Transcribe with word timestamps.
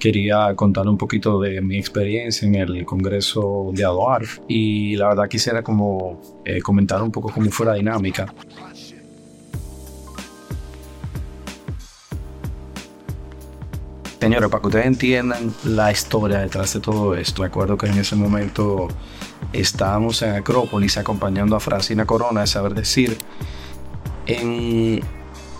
quería 0.00 0.52
contar 0.56 0.88
un 0.88 0.98
poquito 0.98 1.38
de 1.38 1.60
mi 1.60 1.76
experiencia 1.76 2.48
en 2.48 2.56
el 2.56 2.84
Congreso 2.84 3.70
de 3.72 3.84
Adoar 3.84 4.22
y 4.48 4.96
la 4.96 5.08
verdad 5.08 5.28
quisiera 5.28 5.62
como 5.62 6.40
eh, 6.44 6.60
comentar 6.60 7.00
un 7.02 7.12
poco 7.12 7.30
cómo 7.30 7.50
fue 7.50 7.66
la 7.66 7.74
dinámica. 7.74 8.32
Señores, 14.18 14.50
para 14.50 14.60
que 14.60 14.66
ustedes 14.66 14.86
entiendan 14.86 15.52
la 15.64 15.92
historia 15.92 16.40
detrás 16.40 16.74
de 16.74 16.80
todo 16.80 17.14
esto, 17.14 17.42
recuerdo 17.42 17.78
que 17.78 17.86
en 17.86 17.98
ese 17.98 18.16
momento 18.16 18.88
estábamos 19.52 20.20
en 20.22 20.34
Acrópolis 20.34 20.98
acompañando 20.98 21.56
a 21.56 21.60
Francina 21.60 22.04
Corona 22.04 22.42
de 22.42 22.46
Saber 22.46 22.74
Decir 22.74 23.16
en 24.26 25.00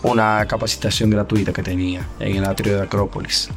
una 0.02 0.46
capacitación 0.46 1.10
gratuita 1.10 1.52
que 1.52 1.62
tenía 1.62 2.06
en 2.18 2.36
el 2.36 2.44
atrio 2.44 2.76
de 2.76 2.82
Acrópolis. 2.82 3.48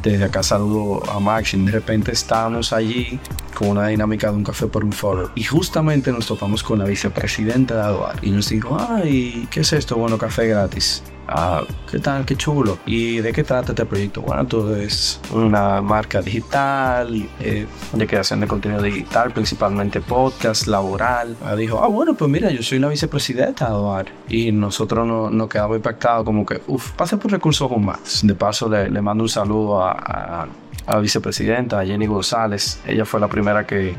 Desde 0.00 0.24
acá 0.24 0.42
saludo 0.42 1.02
a 1.10 1.20
Max 1.20 1.54
y 1.54 1.64
de 1.64 1.70
repente 1.70 2.12
estábamos 2.12 2.72
allí 2.72 3.20
con 3.54 3.68
una 3.68 3.88
dinámica 3.88 4.30
de 4.30 4.36
un 4.36 4.44
café 4.44 4.66
por 4.66 4.84
un 4.84 4.92
foro 4.92 5.30
y 5.34 5.44
justamente 5.44 6.10
nos 6.12 6.26
topamos 6.26 6.62
con 6.62 6.78
la 6.78 6.84
vicepresidenta 6.84 7.74
de 7.76 7.82
Aduar 7.82 8.16
y 8.22 8.30
nos 8.30 8.48
dijo, 8.48 8.76
ay, 8.80 9.46
¿qué 9.50 9.60
es 9.60 9.72
esto? 9.72 9.96
Bueno, 9.96 10.18
café 10.18 10.48
gratis. 10.48 11.02
Ah, 11.28 11.62
¿qué 11.90 11.98
tal? 11.98 12.24
Qué 12.24 12.36
chulo. 12.36 12.78
¿Y 12.84 13.18
de 13.18 13.32
qué 13.32 13.44
trata 13.44 13.72
este 13.72 13.86
proyecto? 13.86 14.22
Bueno, 14.22 14.46
todo 14.46 14.76
es 14.76 15.20
una 15.32 15.80
marca 15.80 16.20
digital, 16.20 17.28
eh, 17.40 17.66
de 17.92 18.06
creación 18.06 18.40
de 18.40 18.46
contenido 18.46 18.82
digital, 18.82 19.32
principalmente 19.32 20.00
podcast, 20.00 20.66
laboral. 20.66 21.36
Ah, 21.44 21.54
dijo, 21.54 21.82
ah, 21.82 21.86
bueno, 21.86 22.14
pues 22.14 22.30
mira, 22.30 22.50
yo 22.50 22.62
soy 22.62 22.78
la 22.78 22.88
vicepresidenta 22.88 23.66
de 23.66 23.70
Aduar. 23.70 24.06
Y 24.28 24.52
nosotros 24.52 25.32
nos 25.32 25.48
quedamos 25.48 25.76
impactados 25.76 26.24
como 26.24 26.44
que, 26.44 26.60
uff, 26.66 26.90
pase 26.92 27.16
por 27.16 27.30
recursos 27.30 27.70
humanos. 27.70 28.20
De 28.22 28.34
paso, 28.34 28.68
le, 28.68 28.90
le 28.90 29.00
mando 29.00 29.24
un 29.24 29.30
saludo 29.30 29.82
a, 29.82 29.92
a, 29.92 30.42
a 30.86 30.94
la 30.94 30.98
vicepresidenta, 30.98 31.80
a 31.80 31.86
Jenny 31.86 32.06
González. 32.06 32.80
Ella 32.86 33.04
fue 33.04 33.20
la 33.20 33.28
primera 33.28 33.66
que 33.66 33.94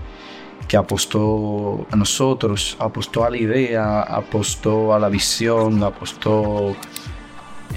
que 0.67 0.77
apostó 0.77 1.85
a 1.91 1.95
nosotros, 1.97 2.77
apostó 2.80 3.25
a 3.25 3.30
la 3.30 3.35
idea, 3.37 4.02
apostó 4.02 4.93
a 4.93 4.99
la 4.99 5.09
visión, 5.09 5.83
apostó 5.83 6.73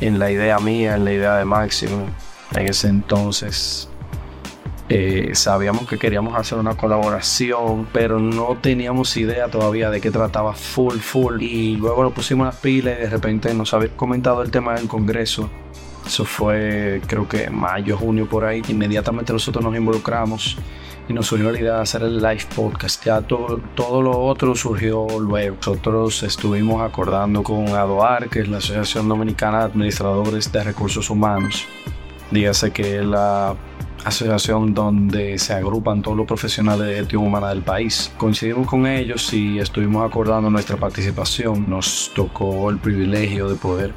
en 0.00 0.19
la 0.19 0.30
idea 0.30 0.58
mía, 0.58 0.97
en 0.97 1.05
la 1.05 1.12
idea 1.12 1.36
de 1.36 1.44
Máximo. 1.44 2.06
En 2.55 2.69
ese 2.69 2.89
entonces 2.89 3.89
eh, 4.88 5.30
sabíamos 5.34 5.88
que 5.88 5.98
queríamos 5.98 6.36
hacer 6.38 6.58
una 6.58 6.77
colaboración, 6.77 7.88
pero 7.92 8.20
no 8.20 8.56
teníamos 8.61 9.16
idea 9.16 9.48
todavía 9.48 9.91
de 9.91 10.00
qué 10.00 10.11
trataba 10.11 10.55
full, 10.55 10.98
full. 10.98 11.42
Y 11.42 11.77
luego 11.77 12.05
lo 12.05 12.14
pusimos 12.14 12.47
las 12.47 12.56
pilas 12.56 12.97
y 12.98 13.03
de 13.03 13.11
repente 13.11 13.53
nos 13.53 13.75
había 13.75 13.88
comentado 13.97 14.42
el 14.42 14.50
tema 14.50 14.75
del 14.75 14.86
Congreso. 14.86 15.50
Eso 16.06 16.25
fue 16.25 17.00
creo 17.08 17.28
que 17.28 17.50
mayo, 17.50 17.97
junio 17.97 18.28
por 18.28 18.44
ahí. 18.44 18.62
Inmediatamente 18.69 19.33
nosotros 19.33 19.64
nos 19.64 19.77
involucramos 19.77 20.56
y 21.09 21.12
nos 21.12 21.27
surgió 21.27 21.51
la 21.53 21.59
idea 21.59 21.75
de 21.77 21.83
hacer 21.83 22.03
el 22.03 22.19
live 22.19 22.47
podcast. 22.55 23.05
Ya 23.05 23.21
todo, 23.21 23.61
todo 23.75 24.03
lo 24.03 24.19
otro 24.19 24.55
surgió 24.55 25.07
luego. 25.21 25.57
Nosotros 25.57 26.23
estuvimos 26.23 26.83
acordando 26.83 27.43
con 27.43 27.69
ADOAR, 27.69 28.29
que 28.29 28.41
es 28.41 28.49
la 28.49 28.59
Asociación 28.59 29.09
Dominicana 29.09 29.59
de 29.59 29.65
Administradores 29.65 30.51
de 30.51 30.65
Recursos 30.65 31.09
Humanos. 31.11 31.67
Dígase 32.31 32.73
que 32.73 32.99
es 32.99 33.05
la 33.05 33.55
asociación 34.05 34.73
donde 34.73 35.39
se 35.39 35.53
agrupan 35.53 36.03
todos 36.03 36.17
los 36.17 36.27
profesionales 36.27 36.87
de 36.87 36.95
gestión 36.95 37.25
humana 37.25 37.49
del 37.49 37.62
país. 37.62 38.12
Coincidimos 38.17 38.69
con 38.69 38.87
ellos 38.87 39.33
y 39.33 39.59
estuvimos 39.59 40.05
acordando 40.07 40.49
nuestra 40.51 40.77
participación. 40.77 41.69
Nos 41.69 42.12
tocó 42.15 42.71
el 42.71 42.79
privilegio 42.79 43.49
de 43.49 43.57
poder 43.57 43.95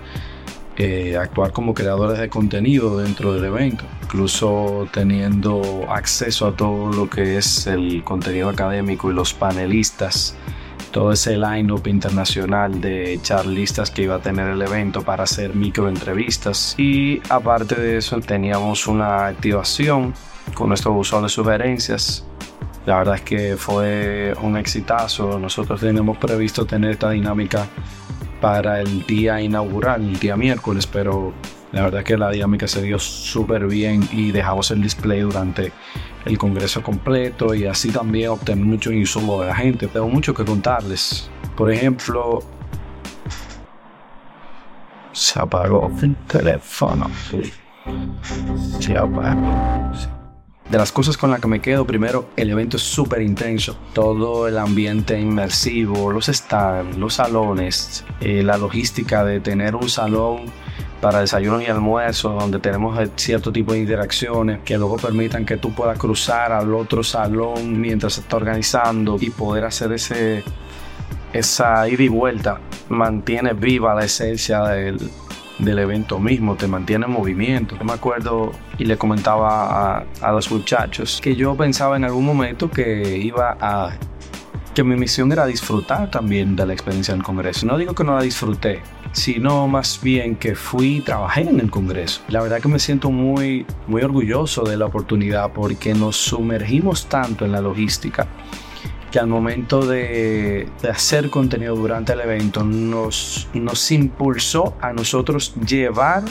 eh, 0.82 1.18
actuar 1.18 1.52
como 1.52 1.74
creadores 1.74 2.20
de 2.20 2.30
contenido 2.30 3.00
dentro 3.00 3.34
del 3.34 3.44
evento, 3.44 3.84
incluso 4.02 4.88
teniendo 4.94 5.86
acceso 5.90 6.48
a 6.48 6.56
todo 6.56 6.94
lo 6.94 7.10
que 7.10 7.38
es 7.38 7.68
el 7.68 8.02
contenido 8.06 8.48
académico 8.48 9.12
y 9.12 9.14
los 9.14 9.34
panelistas, 9.34 10.38
todo 10.92 11.12
ese 11.12 11.36
line-up 11.36 11.86
internacional 11.86 12.80
de 12.80 13.20
charlistas 13.22 13.92
que 13.92 14.04
iba 14.04 14.16
a 14.16 14.20
tener 14.20 14.48
el 14.48 14.62
evento 14.62 15.02
para 15.02 15.24
hacer 15.26 15.54
microentrevistas. 15.54 16.76
Y 16.78 17.22
aparte 17.28 17.76
de 17.76 17.98
eso, 17.98 18.22
teníamos 18.22 18.88
una 18.88 19.28
activación 19.28 20.14
con 20.54 20.70
nuestro 20.70 20.94
buzón 20.94 21.24
de 21.24 21.30
sugerencias. 21.30 22.24
La 22.86 23.00
verdad 23.00 23.16
es 23.16 23.22
que 23.24 23.58
fue 23.58 24.34
un 24.42 24.56
exitazo. 24.56 25.38
Nosotros 25.40 25.82
tenemos 25.82 26.18
previsto 26.18 26.66
tener 26.66 26.92
esta 26.92 27.10
dinámica 27.10 27.68
para 28.42 28.82
el 28.82 29.06
día 29.06 29.42
inaugural, 29.42 30.02
el 30.02 30.20
día 30.20 30.36
miércoles, 30.38 30.88
pero 30.88 31.34
la 31.72 31.84
verdad 31.84 32.04
que 32.04 32.18
la 32.18 32.32
dinámica 32.32 32.68
se 32.68 32.82
dio 32.82 32.98
súper 32.98 33.68
bien 33.68 34.08
y 34.12 34.32
dejamos 34.32 34.72
el 34.72 34.82
display 34.82 35.22
durante 35.22 35.72
el 36.26 36.38
congreso 36.38 36.82
completo 36.82 37.54
y 37.54 37.66
así 37.66 37.92
también 37.92 38.30
obtener 38.30 38.66
mucho 38.66 38.92
insumo 38.92 39.42
de 39.42 39.48
la 39.48 39.56
gente. 39.56 39.88
Tengo 39.88 40.10
mucho 40.10 40.34
que 40.34 40.44
contarles. 40.44 41.30
Por 41.56 41.72
ejemplo, 41.72 42.40
se 45.12 45.40
apagó 45.40 45.92
el 46.02 46.16
teléfono. 46.28 47.10
Se 48.80 48.98
apagó 48.98 50.19
de 50.70 50.78
las 50.78 50.92
cosas 50.92 51.18
con 51.18 51.32
las 51.32 51.42
que 51.42 51.48
me 51.48 51.62
quedo, 51.62 51.86
primero, 51.86 52.30
el 52.36 52.52
evento 52.52 52.78
es 52.78 52.84
súper 52.84 53.24
intenso. 53.24 53.76
Todo 53.94 54.48
el 54.48 54.58
ambiente 54.58 55.20
inmersivo, 55.20 56.12
los 56.12 56.28
stands, 56.28 56.96
los 56.98 57.16
salones, 57.16 58.06
eh, 58.22 58.44
la 58.44 58.58
logística 58.58 59.24
de 59.24 59.40
tener 59.40 59.76
un 59.76 59.90
salón 59.90 60.46
para 61.02 61.22
desayuno 61.22 61.62
y 61.62 61.66
almuerzo, 61.66 62.30
donde 62.30 62.60
tenemos 62.60 63.00
cierto 63.16 63.52
tipo 63.52 63.74
de 63.74 63.80
interacciones 63.80 64.60
que 64.64 64.78
luego 64.78 64.98
permitan 64.98 65.46
que 65.46 65.58
tú 65.58 65.74
puedas 65.74 65.98
cruzar 65.98 66.52
al 66.52 66.74
otro 66.74 67.04
salón 67.04 67.80
mientras 67.80 68.14
se 68.14 68.22
está 68.22 68.36
organizando 68.36 69.18
y 69.20 69.32
poder 69.32 69.64
hacer 69.66 69.92
ese, 69.94 70.44
esa 71.34 71.88
ida 71.90 72.04
y 72.04 72.10
vuelta. 72.10 72.60
Mantiene 72.90 73.54
viva 73.54 73.96
la 73.96 74.06
esencia 74.06 74.62
del, 74.66 75.00
del 75.60 75.80
evento 75.80 76.20
mismo, 76.20 76.56
te 76.56 76.68
mantiene 76.68 77.06
en 77.06 77.12
movimiento. 77.12 77.78
Yo 77.78 77.84
me 77.84 77.94
acuerdo 77.94 78.52
y 78.78 78.86
le 78.86 78.98
comentaba 78.98 80.06
a, 80.22 80.32
los 80.32 80.52
muchachos 80.52 81.20
que 81.22 81.36
yo 81.36 81.56
pensaba 81.56 81.98
en 81.98 82.06
algún 82.06 82.26
momento 82.26 82.70
que 82.70 83.18
iba 83.18 83.58
a 83.60 83.92
que 84.74 84.84
mi 84.84 84.96
misión 84.96 85.32
era 85.32 85.46
disfrutar 85.46 86.10
también 86.10 86.56
de 86.56 86.66
la 86.66 86.74
experiencia 86.74 87.14
del 87.14 87.24
Congreso. 87.24 87.66
No 87.66 87.78
digo 87.78 87.94
que 87.94 88.04
no 88.04 88.16
la 88.16 88.22
disfruté, 88.22 88.82
sino 89.12 89.68
más 89.68 90.00
bien 90.02 90.36
que 90.36 90.56
fui 90.56 90.98
y 90.98 91.02
trabajé 91.02 91.42
en 91.42 91.60
el 91.60 91.70
Congreso. 91.70 92.22
La 92.30 92.42
verdad 92.42 92.62
que 92.62 92.70
me 92.70 92.80
siento 92.80 93.12
muy, 93.12 93.66
muy 93.88 94.04
orgulloso 94.04 94.64
de 94.64 94.78
la 94.78 94.86
oportunidad 94.86 95.52
porque 95.52 95.94
nos 95.94 96.16
sumergimos 96.16 97.08
tanto 97.08 97.46
en 97.46 97.52
la 97.52 97.62
logística 97.62 98.28
que 99.12 99.20
al 99.20 99.28
momento 99.28 99.86
de, 99.86 100.70
hacer 100.90 101.30
contenido 101.30 101.76
durante 101.76 102.14
el 102.14 102.22
evento 102.22 102.64
nos, 102.64 103.48
nos 103.54 103.92
impulsó 103.92 104.76
a 104.82 104.94
nosotros 104.94 105.54
llevar 105.66 106.24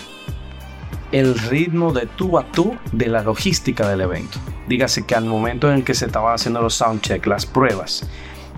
el 1.10 1.38
ritmo 1.38 1.92
de 1.92 2.06
tú 2.06 2.38
a 2.38 2.44
tú 2.44 2.76
de 2.92 3.08
la 3.08 3.22
logística 3.22 3.88
del 3.88 4.02
evento. 4.02 4.38
Dígase 4.68 5.06
que 5.06 5.14
al 5.14 5.24
momento 5.24 5.72
en 5.72 5.82
que 5.82 5.94
se 5.94 6.06
estaba 6.06 6.34
haciendo 6.34 6.60
los 6.60 6.74
soundcheck, 6.74 7.26
las 7.26 7.46
pruebas, 7.46 8.06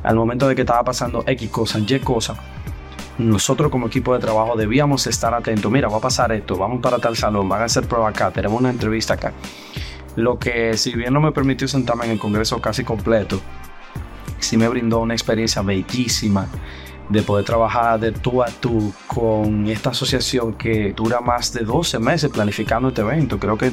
al 0.03 0.16
momento 0.16 0.48
de 0.48 0.54
que 0.54 0.62
estaba 0.62 0.82
pasando 0.82 1.22
X 1.26 1.48
cosa, 1.50 1.78
Y 1.78 2.00
cosa, 2.00 2.36
nosotros 3.19 3.70
como 3.70 3.86
equipo 3.86 4.14
de 4.14 4.20
trabajo 4.20 4.56
debíamos 4.56 5.06
estar 5.06 5.34
atentos. 5.34 5.70
Mira, 5.70 5.88
va 5.88 5.98
a 5.98 6.00
pasar 6.00 6.32
esto, 6.32 6.56
vamos 6.56 6.80
para 6.80 6.98
tal 6.98 7.16
salón, 7.16 7.48
van 7.48 7.62
a 7.62 7.66
hacer 7.66 7.86
prueba 7.86 8.09
acá, 8.09 8.30
tenemos 8.30 8.59
una 8.59 8.70
entrevista 8.70 9.14
acá. 9.14 9.32
Lo 10.16 10.38
que 10.38 10.76
si 10.76 10.94
bien 10.94 11.12
no 11.12 11.20
me 11.20 11.30
permitió 11.30 11.69
sentarme 11.69 12.06
en 12.06 12.12
el 12.12 12.19
congreso 12.19 12.60
casi 12.60 12.82
completo, 12.82 13.41
sí 14.40 14.56
me 14.56 14.68
brindó 14.68 15.00
una 15.00 15.14
experiencia 15.14 15.62
bellísima 15.62 16.46
de 17.08 17.22
poder 17.22 17.44
trabajar 17.44 17.98
de 17.98 18.12
tú 18.12 18.42
a 18.42 18.46
tú 18.46 18.92
con 19.06 19.66
esta 19.66 19.90
asociación 19.90 20.54
que 20.54 20.92
dura 20.92 21.20
más 21.20 21.52
de 21.52 21.64
12 21.64 21.98
meses 21.98 22.30
planificando 22.30 22.88
este 22.88 23.00
evento. 23.00 23.38
Creo 23.38 23.58
que 23.58 23.72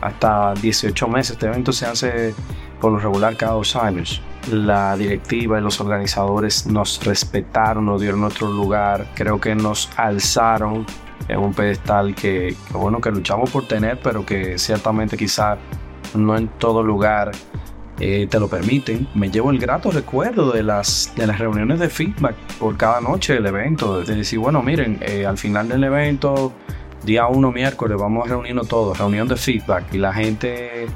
hasta 0.00 0.54
18 0.54 1.08
meses. 1.08 1.32
Este 1.32 1.46
evento 1.46 1.72
se 1.72 1.86
hace 1.86 2.34
por 2.80 2.92
lo 2.92 2.98
regular 2.98 3.36
cada 3.36 3.52
dos 3.52 3.76
años. 3.76 4.20
La 4.50 4.96
directiva 4.96 5.58
y 5.58 5.62
los 5.62 5.80
organizadores 5.80 6.66
nos 6.66 7.02
respetaron, 7.04 7.86
nos 7.86 8.00
dieron 8.00 8.20
nuestro 8.20 8.48
lugar. 8.48 9.06
Creo 9.14 9.40
que 9.40 9.54
nos 9.54 9.90
alzaron 9.96 10.84
en 11.28 11.38
un 11.38 11.54
pedestal 11.54 12.14
que, 12.14 12.56
que 12.70 12.76
bueno, 12.76 13.00
que 13.00 13.10
luchamos 13.10 13.50
por 13.50 13.66
tener, 13.66 14.00
pero 14.02 14.26
que 14.26 14.58
ciertamente 14.58 15.16
quizá 15.16 15.56
no 16.14 16.36
en 16.36 16.48
todo 16.48 16.82
lugar 16.82 17.30
eh, 18.00 18.26
te 18.28 18.40
lo 18.40 18.48
permiten. 18.48 19.06
Me 19.14 19.30
llevo 19.30 19.50
el 19.50 19.58
grato 19.58 19.90
recuerdo 19.90 20.50
de 20.52 20.62
las, 20.62 21.12
de 21.16 21.26
las 21.26 21.38
reuniones 21.38 21.78
de 21.78 21.88
feedback 21.88 22.34
por 22.58 22.76
cada 22.76 23.00
noche 23.00 23.34
del 23.34 23.46
evento. 23.46 24.02
De 24.02 24.16
decir, 24.16 24.38
bueno, 24.38 24.62
miren, 24.62 24.98
eh, 25.00 25.26
al 25.26 25.38
final 25.38 25.68
del 25.68 25.84
evento, 25.84 26.52
día 27.04 27.26
1 27.26 27.52
miércoles, 27.52 27.96
vamos 27.98 28.26
a 28.26 28.30
reunirnos 28.30 28.68
todos, 28.68 28.98
reunión 28.98 29.28
de 29.28 29.36
feedback. 29.36 29.94
Y 29.94 29.98
la 29.98 30.12
gente 30.12 30.86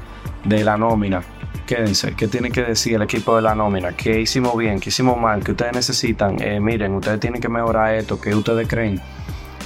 de 0.43 0.63
la 0.63 0.77
nómina, 0.77 1.21
quédense, 1.65 2.15
¿qué 2.15 2.27
tiene 2.27 2.51
que 2.51 2.63
decir 2.63 2.95
el 2.95 3.03
equipo 3.03 3.35
de 3.35 3.43
la 3.43 3.55
nómina? 3.55 3.93
¿Qué 3.93 4.19
hicimos 4.19 4.57
bien? 4.57 4.79
¿Qué 4.79 4.89
hicimos 4.89 5.17
mal? 5.17 5.43
¿Qué 5.43 5.51
ustedes 5.51 5.73
necesitan? 5.73 6.41
Eh, 6.41 6.59
miren, 6.59 6.95
ustedes 6.95 7.19
tienen 7.19 7.41
que 7.41 7.49
mejorar 7.49 7.95
esto, 7.95 8.19
¿qué 8.19 8.35
ustedes 8.35 8.67
creen? 8.67 9.01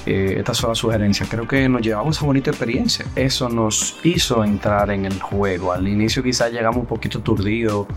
Eh, 0.05 0.35
estas 0.37 0.57
son 0.57 0.69
las 0.69 0.77
sugerencias. 0.77 1.29
Creo 1.29 1.47
que 1.47 1.67
nos 1.69 1.81
llevamos 1.81 2.21
a 2.21 2.25
bonita 2.25 2.49
experiencia. 2.49 3.05
Eso 3.15 3.49
nos 3.49 3.97
hizo 4.03 4.43
entrar 4.43 4.91
en 4.91 5.05
el 5.05 5.21
juego. 5.21 5.71
Al 5.71 5.87
inicio 5.87 6.23
quizás 6.23 6.51
llegamos 6.51 6.81
un 6.81 6.85
poquito 6.85 7.21
turdidos. 7.21 7.87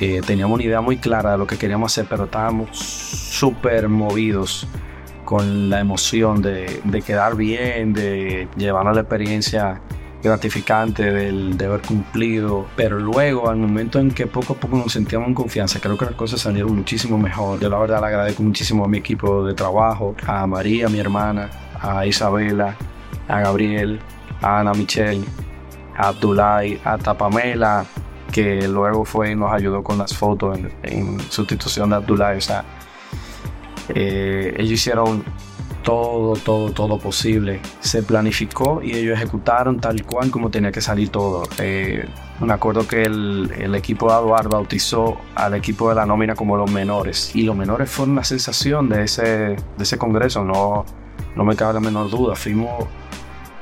Eh, 0.00 0.20
teníamos 0.26 0.56
una 0.56 0.64
idea 0.64 0.80
muy 0.80 0.96
clara 0.98 1.32
de 1.32 1.38
lo 1.38 1.46
que 1.46 1.56
queríamos 1.56 1.92
hacer, 1.92 2.06
pero 2.08 2.24
estábamos 2.24 2.76
súper 2.78 3.88
movidos 3.88 4.66
con 5.24 5.68
la 5.68 5.80
emoción 5.80 6.40
de, 6.40 6.80
de, 6.84 7.02
quedar 7.02 7.36
bien, 7.36 7.92
de 7.92 8.48
llevarnos 8.56 8.94
la 8.94 9.02
experiencia 9.02 9.82
gratificante 10.22 11.12
del, 11.12 11.56
de 11.56 11.66
haber 11.66 11.80
cumplido, 11.82 12.66
pero 12.76 12.98
luego 12.98 13.48
al 13.48 13.56
momento 13.56 13.98
en 13.98 14.10
que 14.10 14.26
poco 14.26 14.54
a 14.54 14.56
poco 14.56 14.76
nos 14.76 14.92
sentíamos 14.92 15.28
en 15.28 15.34
confianza, 15.34 15.78
creo 15.80 15.96
que 15.96 16.06
las 16.06 16.14
cosas 16.14 16.40
salieron 16.40 16.74
muchísimo 16.74 17.18
mejor. 17.18 17.60
Yo 17.60 17.68
la 17.68 17.78
verdad 17.78 18.00
le 18.00 18.06
agradezco 18.06 18.42
muchísimo 18.42 18.84
a 18.84 18.88
mi 18.88 18.98
equipo 18.98 19.44
de 19.44 19.54
trabajo, 19.54 20.14
a 20.26 20.46
María, 20.46 20.88
mi 20.88 20.98
hermana, 20.98 21.50
a 21.80 22.04
Isabela, 22.06 22.76
a 23.28 23.40
Gabriel, 23.40 24.00
a 24.42 24.60
Ana 24.60 24.72
Michelle, 24.72 25.24
a 25.96 26.08
Abdullah, 26.08 26.62
a 26.84 26.98
Tapamela, 26.98 27.86
que 28.32 28.66
luego 28.68 29.04
fue 29.04 29.32
y 29.32 29.34
nos 29.36 29.52
ayudó 29.52 29.82
con 29.82 29.98
las 29.98 30.14
fotos 30.16 30.58
en, 30.82 31.20
sustitución 31.30 31.90
de 31.90 31.96
Abdullah. 31.96 32.36
O 32.36 32.40
sea, 32.40 32.64
eh, 33.94 34.54
ellos 34.58 34.72
hicieron 34.72 35.24
todo, 35.88 36.34
todo, 36.34 36.70
todo 36.70 36.98
posible. 36.98 37.60
Se 37.80 38.02
planificó 38.02 38.82
y 38.82 38.92
ellos 38.92 39.16
ejecutaron 39.16 39.80
tal 39.80 40.04
cual 40.04 40.30
como 40.30 40.50
tenía 40.50 40.70
que 40.70 40.82
salir 40.82 41.08
todo. 41.08 41.44
Eh, 41.56 42.06
me 42.40 42.52
acuerdo 42.52 42.86
que 42.86 43.04
el, 43.04 43.74
equipo 43.74 44.08
de 44.08 44.12
Aduar 44.12 44.50
bautizó 44.50 45.16
al 45.34 45.54
equipo 45.54 45.88
de 45.88 45.94
la 45.94 46.04
nómina 46.04 46.34
como 46.34 46.58
los 46.58 46.70
menores. 46.70 47.34
Y 47.34 47.44
los 47.44 47.56
menores 47.56 47.88
fueron 47.90 48.16
la 48.16 48.24
sensación 48.24 48.90
de 48.90 49.04
ese, 49.04 49.24
de 49.24 49.56
ese 49.78 49.96
congreso, 49.96 50.44
no, 50.44 50.84
no 51.34 51.44
me 51.46 51.56
cabe 51.56 51.72
la 51.72 51.80
menor 51.80 52.10
duda. 52.10 52.36
Fuimos 52.36 52.86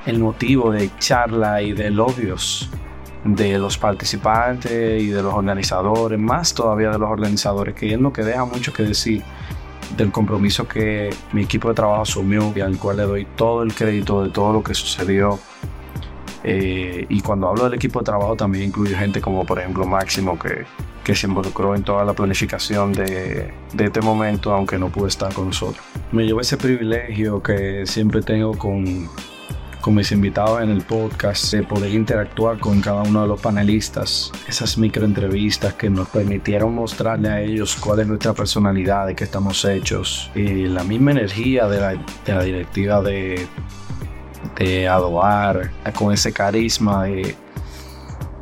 el 0.04 0.18
motivo 0.18 0.72
de 0.72 0.90
charla 0.98 1.62
y 1.62 1.74
de 1.74 1.86
elogios 1.86 2.68
de 3.24 3.56
los 3.56 3.78
participantes 3.78 5.00
y 5.00 5.10
de 5.10 5.22
los 5.22 5.32
organizadores, 5.32 6.18
más 6.18 6.54
todavía 6.54 6.90
de 6.90 6.98
los 6.98 7.08
organizadores, 7.08 7.76
que 7.76 7.94
es 7.94 8.00
lo 8.00 8.12
que 8.12 8.24
deja 8.24 8.44
mucho 8.44 8.72
que 8.72 8.82
decir 8.82 9.22
del 9.96 10.10
compromiso 10.12 10.66
que 10.66 11.10
mi 11.32 11.42
equipo 11.42 11.68
de 11.68 11.74
trabajo 11.74 12.02
asumió 12.02 12.52
y 12.54 12.60
al 12.60 12.78
cual 12.78 12.98
le 12.98 13.02
doy 13.04 13.26
todo 13.36 13.62
el 13.62 13.74
crédito 13.74 14.24
de 14.24 14.30
todo 14.30 14.52
lo 14.52 14.62
que 14.62 14.74
sucedió. 14.74 15.38
Eh, 16.44 17.06
y 17.08 17.20
cuando 17.22 17.48
hablo 17.48 17.64
del 17.64 17.74
equipo 17.74 17.98
de 18.00 18.04
trabajo 18.04 18.36
también 18.36 18.66
incluyo 18.66 18.96
gente 18.96 19.20
como 19.20 19.44
por 19.44 19.58
ejemplo 19.58 19.84
Máximo 19.84 20.38
que, 20.38 20.64
que 21.02 21.12
se 21.12 21.26
involucró 21.26 21.74
en 21.74 21.82
toda 21.82 22.04
la 22.04 22.12
planificación 22.12 22.92
de, 22.92 23.52
de, 23.72 23.84
este 23.84 24.00
momento 24.00 24.52
aunque 24.52 24.78
no 24.78 24.88
pudo 24.88 25.08
estar 25.08 25.32
con 25.32 25.46
nosotros. 25.46 25.84
Me 26.12 26.24
llevo 26.24 26.40
ese 26.40 26.56
privilegio 26.56 27.42
que 27.42 27.84
siempre 27.86 28.22
tengo 28.22 28.56
con, 28.56 29.08
con 29.86 29.94
mis 29.94 30.10
invitados 30.10 30.60
en 30.62 30.70
el 30.70 30.82
podcast, 30.82 31.52
de 31.52 31.62
poder 31.62 31.94
interactuar 31.94 32.58
con 32.58 32.80
cada 32.80 33.02
uno 33.02 33.22
de 33.22 33.28
los 33.28 33.40
panelistas, 33.40 34.32
esas 34.48 34.76
microentrevistas 34.78 35.74
que 35.74 35.88
nos 35.88 36.08
permitieron 36.08 36.74
mostrarle 36.74 37.28
a 37.28 37.40
ellos 37.40 37.76
cuál 37.76 38.00
es 38.00 38.08
nuestra 38.08 38.32
personalidad, 38.32 39.06
de 39.06 39.14
qué 39.14 39.22
estamos 39.22 39.64
hechos, 39.64 40.28
y 40.34 40.66
la 40.66 40.82
misma 40.82 41.12
energía 41.12 41.68
de 41.68 42.00
la, 42.26 42.42
directiva 42.42 43.00
de, 43.00 43.46
de 44.58 44.88
Adoar, 44.88 45.70
con 45.94 46.12
ese 46.12 46.32
carisma 46.32 47.04
de 47.04 47.36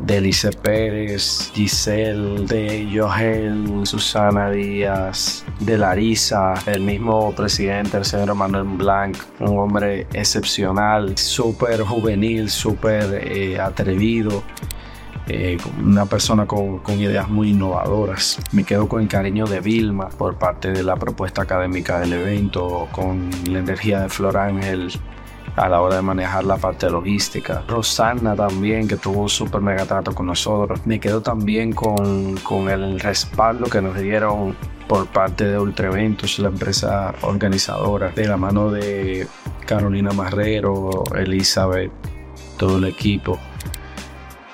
de 0.00 0.20
Lice 0.20 0.50
Pérez, 0.50 1.50
Giselle, 1.54 2.46
de 2.46 2.88
Joel, 2.92 3.86
Susana 3.86 4.50
Díaz, 4.50 5.44
de 5.60 5.78
Larisa, 5.78 6.54
el 6.66 6.82
mismo 6.82 7.32
presidente, 7.34 7.96
el 7.96 8.04
señor 8.04 8.34
Manuel 8.34 8.64
Blanc, 8.64 9.16
un 9.40 9.58
hombre 9.58 10.06
excepcional, 10.12 11.16
súper 11.16 11.82
juvenil, 11.82 12.50
súper 12.50 13.22
eh, 13.24 13.60
atrevido. 13.60 14.42
Eh, 15.26 15.56
una 15.82 16.04
persona 16.04 16.44
con, 16.44 16.80
con, 16.80 17.00
ideas 17.00 17.30
muy 17.30 17.52
innovadoras. 17.52 18.38
Me 18.52 18.62
quedo 18.62 18.88
con 18.88 19.00
el 19.00 19.08
cariño 19.08 19.46
de 19.46 19.60
Vilma 19.60 20.10
por 20.10 20.36
parte 20.36 20.70
de 20.70 20.82
la 20.82 20.96
propuesta 20.96 21.40
académica 21.40 21.98
del 22.00 22.12
evento, 22.12 22.88
con 22.92 23.30
la 23.48 23.60
energía 23.60 24.00
de 24.00 24.10
Flor 24.10 24.36
Ángel, 24.36 24.92
a 25.56 25.68
la 25.68 25.80
hora 25.80 25.96
de 25.96 26.02
manejar 26.02 26.44
la 26.44 26.56
parte 26.56 26.90
logística. 26.90 27.62
Rosana 27.68 28.34
también, 28.34 28.88
que 28.88 28.96
tuvo 28.96 29.22
un 29.22 29.28
súper 29.28 29.60
mega 29.60 29.84
trato 29.84 30.14
con 30.14 30.26
nosotros. 30.26 30.80
Me 30.84 30.98
quedo 30.98 31.20
también 31.20 31.72
con, 31.72 32.36
con 32.38 32.68
el 32.68 32.98
respaldo 32.98 33.66
que 33.66 33.80
nos 33.80 33.96
dieron 33.98 34.56
por 34.88 35.06
parte 35.06 35.44
de 35.44 35.58
Ultra 35.58 35.88
Eventos, 35.88 36.38
la 36.38 36.48
empresa 36.48 37.14
organizadora, 37.22 38.10
de 38.10 38.26
la 38.26 38.36
mano 38.36 38.70
de 38.70 39.26
Carolina 39.64 40.10
Marrero, 40.12 41.04
Elizabeth, 41.14 41.92
todo 42.58 42.78
el 42.78 42.84
equipo. 42.84 43.38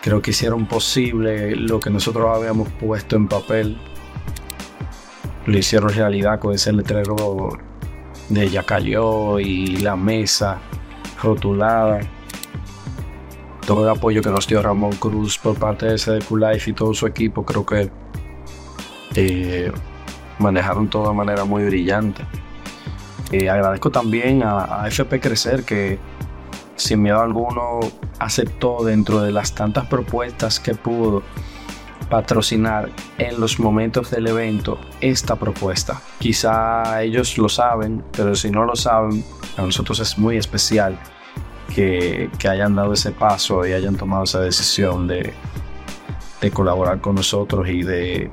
Creo 0.02 0.22
que 0.22 0.30
hicieron 0.30 0.66
posible 0.66 1.56
lo 1.56 1.80
que 1.80 1.90
nosotros 1.90 2.28
habíamos 2.34 2.68
puesto 2.68 3.16
en 3.16 3.28
papel. 3.28 3.78
Lo 5.46 5.58
hicieron 5.58 5.90
realidad 5.90 6.38
con 6.38 6.54
ese 6.54 6.72
letrero 6.72 7.58
de 8.28 8.48
Yacayó 8.48 9.40
y 9.40 9.78
la 9.78 9.96
mesa 9.96 10.60
rotulada. 11.22 12.00
Todo 13.66 13.84
el 13.84 13.90
apoyo 13.90 14.22
que 14.22 14.30
nos 14.30 14.46
dio 14.46 14.62
Ramón 14.62 14.92
Cruz 14.92 15.38
por 15.38 15.56
parte 15.56 15.86
de 15.86 15.98
SDQ 15.98 16.36
Life 16.36 16.70
y 16.70 16.72
todo 16.72 16.92
su 16.94 17.06
equipo, 17.06 17.44
creo 17.44 17.64
que 17.64 17.90
eh, 19.14 19.70
manejaron 20.38 20.88
todo 20.88 21.08
de 21.08 21.14
manera 21.14 21.44
muy 21.44 21.64
brillante. 21.64 22.24
Eh, 23.30 23.48
agradezco 23.48 23.90
también 23.90 24.42
a, 24.42 24.82
a 24.82 24.88
FP 24.88 25.20
Crecer 25.20 25.64
que 25.64 25.98
sin 26.74 27.02
miedo 27.02 27.20
alguno 27.20 27.80
aceptó 28.18 28.82
dentro 28.84 29.20
de 29.20 29.30
las 29.30 29.54
tantas 29.54 29.86
propuestas 29.86 30.58
que 30.58 30.74
pudo 30.74 31.22
patrocinar 32.10 32.90
en 33.16 33.40
los 33.40 33.58
momentos 33.58 34.10
del 34.10 34.26
evento 34.26 34.78
esta 35.00 35.36
propuesta. 35.36 36.02
Quizá 36.18 37.02
ellos 37.02 37.38
lo 37.38 37.48
saben, 37.48 38.04
pero 38.12 38.34
si 38.34 38.50
no 38.50 38.64
lo 38.64 38.76
saben, 38.76 39.24
a 39.56 39.62
nosotros 39.62 40.00
es 40.00 40.18
muy 40.18 40.36
especial 40.36 40.98
que, 41.74 42.28
hayan 42.48 42.74
dado 42.74 42.92
ese 42.92 43.12
paso 43.12 43.64
y 43.66 43.72
hayan 43.72 43.96
tomado 43.96 44.24
esa 44.24 44.40
decisión 44.40 45.06
de, 45.06 45.32
colaborar 46.52 47.00
con 47.00 47.14
nosotros 47.14 47.68
y 47.68 47.82
de, 47.82 48.30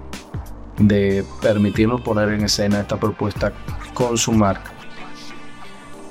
de 0.78 1.24
permitirnos 1.42 2.02
poner 2.02 2.30
en 2.30 2.46
escena 2.46 2.80
esta 2.80 2.98
propuesta 2.98 3.54
con 3.94 4.18
su 4.18 4.32
marca. 4.32 4.72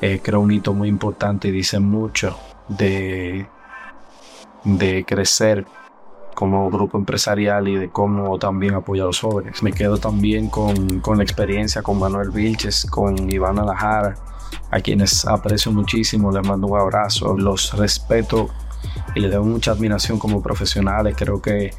Eh, 0.01 0.21
creo 0.23 0.41
un 0.41 0.53
hito 0.53 0.75
muy 0.75 0.89
importante 0.89 1.49
y 1.49 1.51
dice 1.51 1.81
mucho 1.81 2.39
de, 2.69 3.49
de 4.63 5.05
crecer 5.05 5.67
como 6.36 6.70
grupo 6.70 6.98
empresarial 6.98 7.66
y 7.66 7.76
de 7.76 7.88
cómo 7.88 8.38
también 8.38 8.74
apoya 8.74 9.05
a 9.05 9.06
los 9.06 9.20
jóvenes. 9.20 9.62
Me 9.62 9.72
quedo 9.72 9.96
también 9.96 10.50
con, 10.50 11.00
con 11.00 11.16
la 11.16 11.24
experiencia 11.24 11.82
con 11.82 11.98
Manuel 11.98 12.31
Vilches, 12.31 12.84
con 12.90 13.31
Iván 13.32 13.58
Alajara, 13.58 14.14
a 14.70 14.81
quienes 14.81 15.26
aprecio 15.26 15.72
muchísimo, 15.72 16.31
les 16.31 16.46
mando 16.46 16.66
un 16.66 16.78
abrazo, 16.78 17.38
los 17.38 17.72
respeto 17.72 18.50
y 19.14 19.20
les 19.20 19.32
doy 19.32 19.46
mucha 19.46 19.70
admiración 19.70 20.19
como 20.19 20.43
profesionales. 20.43 21.14
Creo 21.16 21.40
que 21.40 21.70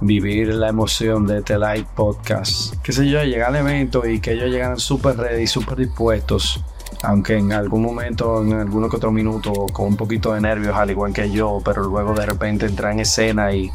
vivir 0.00 0.54
la 0.54 0.70
emoción 0.70 1.26
de 1.26 1.40
este 1.40 1.58
live 1.58 1.86
podcast, 1.94 2.76
qué 2.82 2.92
sé 2.92 3.06
yo, 3.06 3.22
llegar 3.22 3.50
al 3.50 3.56
evento 3.56 4.08
y 4.08 4.18
que 4.18 4.32
ellos 4.32 4.48
llegaran 4.48 4.78
súper 4.78 5.18
ready, 5.18 5.46
súper 5.46 5.76
dispuestos, 5.76 6.64
aunque 7.02 7.36
en 7.36 7.52
algún 7.52 7.82
momento, 7.82 8.42
en 8.42 8.54
alguno 8.54 8.88
que 8.88 8.96
otro 8.96 9.12
minuto, 9.12 9.52
con 9.74 9.88
un 9.88 9.96
poquito 9.98 10.32
de 10.32 10.40
nervios, 10.40 10.74
al 10.74 10.90
igual 10.90 11.12
que 11.12 11.30
yo, 11.30 11.60
pero 11.62 11.84
luego 11.84 12.14
de 12.14 12.24
repente 12.24 12.64
entrar 12.64 12.92
en 12.92 13.00
escena 13.00 13.52
y 13.52 13.70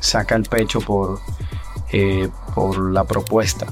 saca 0.00 0.34
el 0.34 0.44
pecho 0.44 0.80
por, 0.80 1.20
eh, 1.92 2.28
por 2.54 2.78
la 2.90 3.04
propuesta 3.04 3.66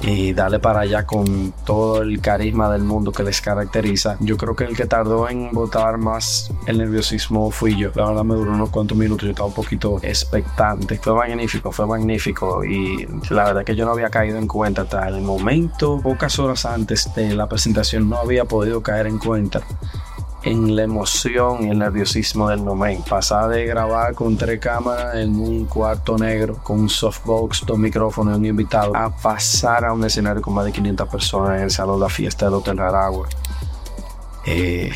y 0.00 0.32
darle 0.32 0.58
para 0.58 0.80
allá 0.80 1.04
con 1.04 1.52
todo 1.64 2.02
el 2.02 2.20
carisma 2.20 2.70
del 2.70 2.82
mundo 2.82 3.12
que 3.12 3.22
les 3.22 3.40
caracteriza. 3.40 4.16
Yo 4.20 4.36
creo 4.36 4.54
que 4.54 4.64
el 4.64 4.76
que 4.76 4.86
tardó 4.86 5.28
en 5.28 5.50
botar 5.52 5.98
más 5.98 6.52
el 6.66 6.78
nerviosismo 6.78 7.50
fui 7.50 7.76
yo. 7.76 7.90
La 7.94 8.06
verdad 8.06 8.24
me 8.24 8.34
duró 8.34 8.52
unos 8.52 8.70
cuantos 8.70 8.96
minutos, 8.96 9.24
yo 9.24 9.30
estaba 9.30 9.48
un 9.48 9.54
poquito 9.54 9.98
expectante. 10.02 10.98
Fue 10.98 11.14
magnífico, 11.14 11.72
fue 11.72 11.86
magnífico 11.86 12.64
y 12.64 13.06
la 13.30 13.44
verdad 13.44 13.64
que 13.64 13.74
yo 13.74 13.84
no 13.84 13.92
había 13.92 14.10
caído 14.10 14.38
en 14.38 14.46
cuenta 14.46 14.82
hasta 14.82 15.08
el 15.08 15.20
momento, 15.20 16.00
pocas 16.00 16.38
horas 16.38 16.64
antes 16.64 17.12
de 17.14 17.34
la 17.34 17.48
presentación, 17.48 18.08
no 18.08 18.18
había 18.18 18.44
podido 18.44 18.82
caer 18.82 19.06
en 19.06 19.18
cuenta 19.18 19.62
en 20.42 20.76
la 20.76 20.82
emoción 20.84 21.64
y 21.64 21.70
el 21.70 21.78
nerviosismo 21.78 22.48
del 22.48 22.60
momento. 22.60 23.04
Pasar 23.08 23.48
de 23.48 23.64
grabar 23.66 24.14
con 24.14 24.36
tres 24.36 24.60
cámaras 24.60 25.16
en 25.16 25.38
un 25.38 25.64
cuarto 25.66 26.16
negro, 26.16 26.56
con 26.62 26.80
un 26.80 26.88
softbox, 26.88 27.64
dos 27.66 27.78
micrófonos 27.78 28.36
y 28.36 28.40
un 28.40 28.46
invitado, 28.46 28.96
a 28.96 29.10
pasar 29.10 29.84
a 29.84 29.92
un 29.92 30.04
escenario 30.04 30.40
con 30.42 30.54
más 30.54 30.64
de 30.64 30.72
500 30.72 31.08
personas 31.08 31.58
en 31.58 31.64
el 31.64 31.70
salón 31.70 31.96
de 31.96 32.06
la 32.06 32.08
fiesta 32.08 32.46
del 32.46 32.54
Hotel 32.54 32.78
Aragua. 32.80 33.28
Eh, 34.46 34.92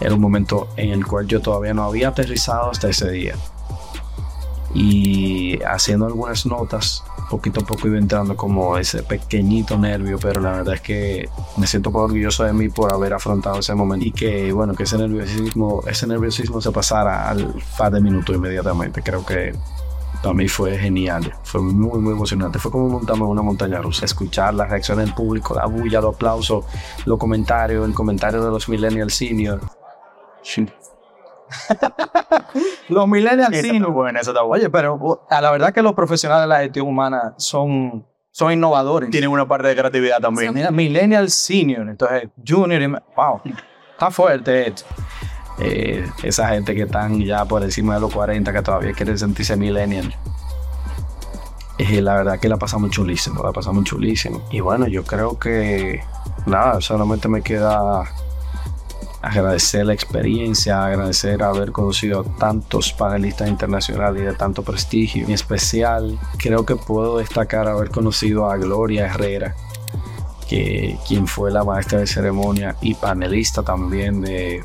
era 0.00 0.14
un 0.14 0.20
momento 0.20 0.68
en 0.76 0.90
el 0.90 1.04
cual 1.06 1.26
yo 1.26 1.40
todavía 1.40 1.74
no 1.74 1.84
había 1.84 2.08
aterrizado 2.08 2.70
hasta 2.70 2.88
ese 2.88 3.10
día. 3.10 3.34
Y 4.74 5.60
haciendo 5.62 6.06
algunas 6.06 6.46
notas 6.46 7.02
poquito 7.28 7.60
a 7.60 7.64
poco 7.64 7.88
iba 7.88 7.98
entrando 7.98 8.36
como 8.36 8.78
ese 8.78 9.02
pequeñito 9.02 9.78
nervio, 9.78 10.18
pero 10.20 10.40
la 10.40 10.52
verdad 10.52 10.74
es 10.74 10.80
que 10.80 11.28
me 11.56 11.66
siento 11.66 11.90
orgulloso 11.90 12.44
de 12.44 12.52
mí 12.52 12.68
por 12.68 12.92
haber 12.92 13.12
afrontado 13.14 13.58
ese 13.58 13.74
momento 13.74 14.06
y 14.06 14.12
que, 14.12 14.52
bueno, 14.52 14.74
que 14.74 14.84
ese 14.84 14.98
nerviosismo, 14.98 15.82
ese 15.86 16.06
nerviosismo 16.06 16.60
se 16.60 16.70
pasara 16.70 17.28
al 17.28 17.54
par 17.76 17.92
de 17.92 18.00
minutos 18.00 18.34
inmediatamente. 18.34 19.02
Creo 19.02 19.24
que 19.24 19.52
para 20.22 20.34
mí 20.34 20.48
fue 20.48 20.76
genial, 20.76 21.32
fue 21.44 21.60
muy, 21.60 22.00
muy 22.00 22.12
emocionante. 22.12 22.58
Fue 22.58 22.70
como 22.70 22.88
montarme 22.88 23.24
en 23.24 23.30
una 23.30 23.42
montaña 23.42 23.80
rusa, 23.80 24.04
escuchar 24.04 24.54
las 24.54 24.68
reacciones 24.68 25.06
del 25.06 25.14
público, 25.14 25.54
la 25.54 25.66
bulla, 25.66 26.00
los 26.00 26.14
aplausos, 26.14 26.64
los 27.04 27.18
comentarios, 27.18 27.86
el 27.86 27.94
comentario 27.94 28.44
de 28.44 28.50
los 28.50 28.68
Millennial 28.68 29.10
Senior. 29.10 29.60
los 32.88 33.08
Millennial 33.08 33.54
Senior. 33.54 33.94
Oye, 34.44 34.70
pero 34.70 35.26
a 35.28 35.40
la 35.40 35.50
verdad 35.50 35.72
que 35.72 35.82
los 35.82 35.94
profesionales 35.94 36.44
de 36.44 36.48
la 36.48 36.60
gestión 36.60 36.86
humana 36.86 37.34
son, 37.36 38.06
son 38.30 38.52
innovadores. 38.52 39.10
Tienen 39.10 39.30
una 39.30 39.46
parte 39.46 39.68
de 39.68 39.76
creatividad 39.76 40.20
también. 40.20 40.54
Millennial 40.74 41.30
Senior, 41.30 41.88
entonces 41.88 42.28
Junior, 42.46 43.02
wow, 43.16 43.40
está 43.92 44.10
fuerte 44.10 44.68
esto. 44.68 44.84
Eh, 45.60 46.08
esa 46.22 46.48
gente 46.48 46.74
que 46.74 46.82
están 46.82 47.20
ya 47.20 47.44
por 47.44 47.62
encima 47.64 47.94
de 47.94 48.00
los 48.00 48.14
40 48.14 48.52
que 48.52 48.62
todavía 48.62 48.92
quieren 48.92 49.18
sentirse 49.18 49.56
millennial. 49.56 50.14
Eh, 51.78 52.00
la 52.00 52.14
verdad 52.14 52.38
que 52.38 52.48
la 52.48 52.56
pasamos 52.56 52.90
chulísimo, 52.90 53.42
la 53.42 53.52
pasamos 53.52 53.84
chulísimo. 53.84 54.42
Y 54.50 54.60
bueno, 54.60 54.86
yo 54.88 55.04
creo 55.04 55.38
que 55.38 56.00
nada, 56.46 56.80
solamente 56.80 57.28
me 57.28 57.42
queda 57.42 58.04
agradecer 59.22 59.86
la 59.86 59.94
experiencia, 59.94 60.84
agradecer 60.84 61.42
haber 61.42 61.72
conocido 61.72 62.20
a 62.20 62.38
tantos 62.38 62.92
panelistas 62.92 63.48
internacionales 63.48 64.22
y 64.22 64.24
de 64.26 64.34
tanto 64.34 64.62
prestigio. 64.62 65.24
En 65.26 65.32
especial, 65.32 66.18
creo 66.38 66.64
que 66.64 66.76
puedo 66.76 67.18
destacar 67.18 67.68
haber 67.68 67.90
conocido 67.90 68.50
a 68.50 68.56
Gloria 68.56 69.06
Herrera, 69.06 69.54
que, 70.48 70.98
quien 71.06 71.26
fue 71.26 71.50
la 71.50 71.64
maestra 71.64 71.98
de 71.98 72.06
ceremonia 72.06 72.76
y 72.80 72.94
panelista 72.94 73.62
también 73.62 74.20
de 74.20 74.62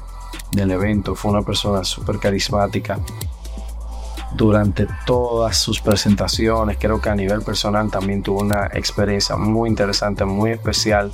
del 0.53 0.71
evento. 0.71 1.15
Fue 1.15 1.31
una 1.31 1.41
persona 1.41 1.83
súper 1.83 2.19
carismática 2.19 2.99
durante 4.35 4.87
todas 5.05 5.57
sus 5.57 5.81
presentaciones. 5.81 6.77
Creo 6.79 7.01
que 7.01 7.09
a 7.09 7.15
nivel 7.15 7.41
personal 7.41 7.89
también 7.91 8.23
tuvo 8.23 8.41
una 8.41 8.67
experiencia 8.73 9.35
muy 9.35 9.69
interesante, 9.69 10.25
muy 10.25 10.51
especial 10.51 11.11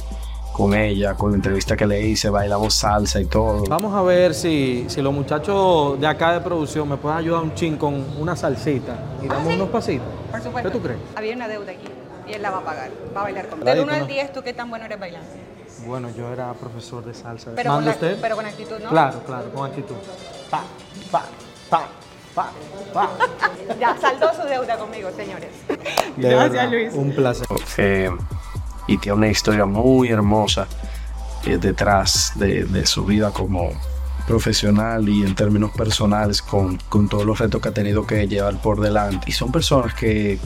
con 0.53 0.74
ella, 0.74 1.15
con 1.15 1.32
la 1.32 1.38
entrevista 1.38 1.77
que 1.77 1.88
le 1.88 2.01
hice, 2.01 2.29
bailamos 2.29 2.74
salsa 2.74 3.20
y 3.20 3.25
todo. 3.25 3.63
Vamos 3.68 3.94
a 3.94 4.01
ver 4.01 4.34
si, 4.34 4.86
si 4.88 5.01
los 5.01 5.13
muchachos 5.13 6.00
de 6.00 6.08
acá 6.08 6.34
de 6.34 6.41
producción 6.41 6.88
me 6.89 6.98
pueden 6.98 7.18
ayudar 7.18 7.44
un 7.44 7.53
chin 7.53 7.77
con 7.77 8.06
una 8.20 8.36
salsita 8.36 8.98
y 9.22 9.27
damos 9.27 9.51
ah, 9.51 9.56
unos 9.56 9.70
pasitos. 9.70 10.08
Por 10.32 10.41
supuesto. 10.41 10.70
¿Qué 10.70 10.77
tú 10.77 10.84
crees? 10.84 11.00
Había 11.15 11.36
una 11.36 11.48
deuda 11.48 11.72
aquí 11.72 11.88
y 12.27 12.34
él 12.34 12.41
la 12.41 12.51
va 12.51 12.60
a 12.60 12.63
pagar, 12.63 12.91
va 13.15 13.22
a 13.22 13.24
bailar 13.24 13.48
conmigo. 13.48 13.70
Del 13.70 13.79
1 13.79 13.94
al 13.94 14.08
10, 14.08 14.34
¿tú 14.34 14.41
qué 14.41 14.53
tan 14.53 14.70
bueno 14.70 14.86
eres 14.86 15.00
bailando? 15.00 15.29
Bueno, 15.86 16.10
yo 16.15 16.32
era 16.32 16.53
profesor 16.53 17.03
de 17.06 17.13
salsa. 17.13 17.51
Pero, 17.56 17.72
con, 17.72 17.88
usted? 17.88 18.18
pero 18.22 18.36
con 18.36 18.46
actitud, 18.46 18.79
¿no? 18.84 18.89
Claro, 18.89 19.22
claro, 19.25 19.50
con 19.51 19.70
actitud. 19.70 19.96
Pa, 20.50 20.63
pa, 21.10 21.24
pa, 21.70 21.88
pa, 22.36 22.51
pa. 22.94 23.10
ya 23.79 23.98
saldó 23.98 24.34
su 24.34 24.48
deuda 24.48 24.77
conmigo, 24.77 25.10
señores. 25.15 25.51
Gracias, 26.18 26.72
Luis. 26.72 26.94
Un 26.94 27.12
placer. 27.12 28.12
Y 28.89 28.98
tiene 28.98 29.17
una 29.17 29.27
historia 29.27 29.65
muy 29.65 30.10
hermosa 30.10 30.67
eh, 31.46 31.58
detrás 31.58 32.34
de, 32.36 32.63
de, 32.65 32.86
su 32.86 33.05
vida 33.05 33.31
como 33.31 33.69
profesional 34.27 35.08
y 35.08 35.24
en 35.24 35.36
términos 35.36 35.72
personales 35.72 36.41
con, 36.41 36.77
con 36.89 37.08
todos 37.08 37.24
los 37.25 37.38
retos 37.39 37.62
que 37.62 37.69
ha 37.69 37.74
tenido 37.74 38.05
que 38.08 38.27
llevar 38.27 38.60
por 38.62 38.81
delante. 38.81 39.29
Y 39.29 39.31
son 39.31 39.51
personas 39.51 39.93
que 39.93 40.39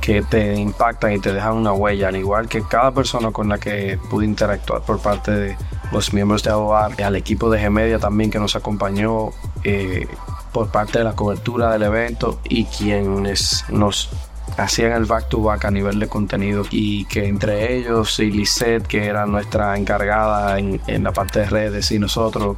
que 0.00 0.20
te 0.20 0.56
impactan 0.56 1.12
y 1.12 1.20
te 1.20 1.32
dejan 1.32 1.54
una 1.54 1.72
huella, 1.72 2.08
al 2.08 2.16
igual 2.16 2.48
que 2.48 2.62
cada 2.62 2.90
persona 2.90 3.30
con 3.30 3.48
la 3.48 3.58
que 3.58 4.00
pude 4.10 4.24
interactuar 4.24 4.82
por 4.82 4.98
parte 4.98 5.30
de 5.30 5.56
los 5.92 6.12
miembros 6.12 6.42
de 6.42 6.50
AOAR, 6.50 7.00
al 7.00 7.14
equipo 7.14 7.48
de 7.50 7.64
G-Media 7.64 8.00
también 8.00 8.28
que 8.28 8.40
nos 8.40 8.56
acompañó 8.56 9.30
eh, 9.62 10.08
por 10.52 10.72
parte 10.72 10.98
de 10.98 11.04
la 11.04 11.14
cobertura 11.14 11.70
del 11.70 11.84
evento 11.84 12.40
y 12.42 12.64
quienes 12.64 13.64
nos 13.68 14.10
hacían 14.56 14.92
el 14.92 15.04
back 15.04 15.28
to 15.28 15.42
back 15.42 15.64
a 15.64 15.70
nivel 15.70 15.98
de 15.98 16.08
contenido 16.08 16.64
y 16.70 17.04
que 17.06 17.26
entre 17.26 17.76
ellos 17.76 18.18
y 18.20 18.30
Lisette, 18.30 18.86
que 18.86 19.06
era 19.06 19.26
nuestra 19.26 19.76
encargada 19.76 20.58
en, 20.58 20.80
en 20.86 21.04
la 21.04 21.12
parte 21.12 21.40
de 21.40 21.46
redes 21.46 21.90
y 21.92 21.98
nosotros 21.98 22.56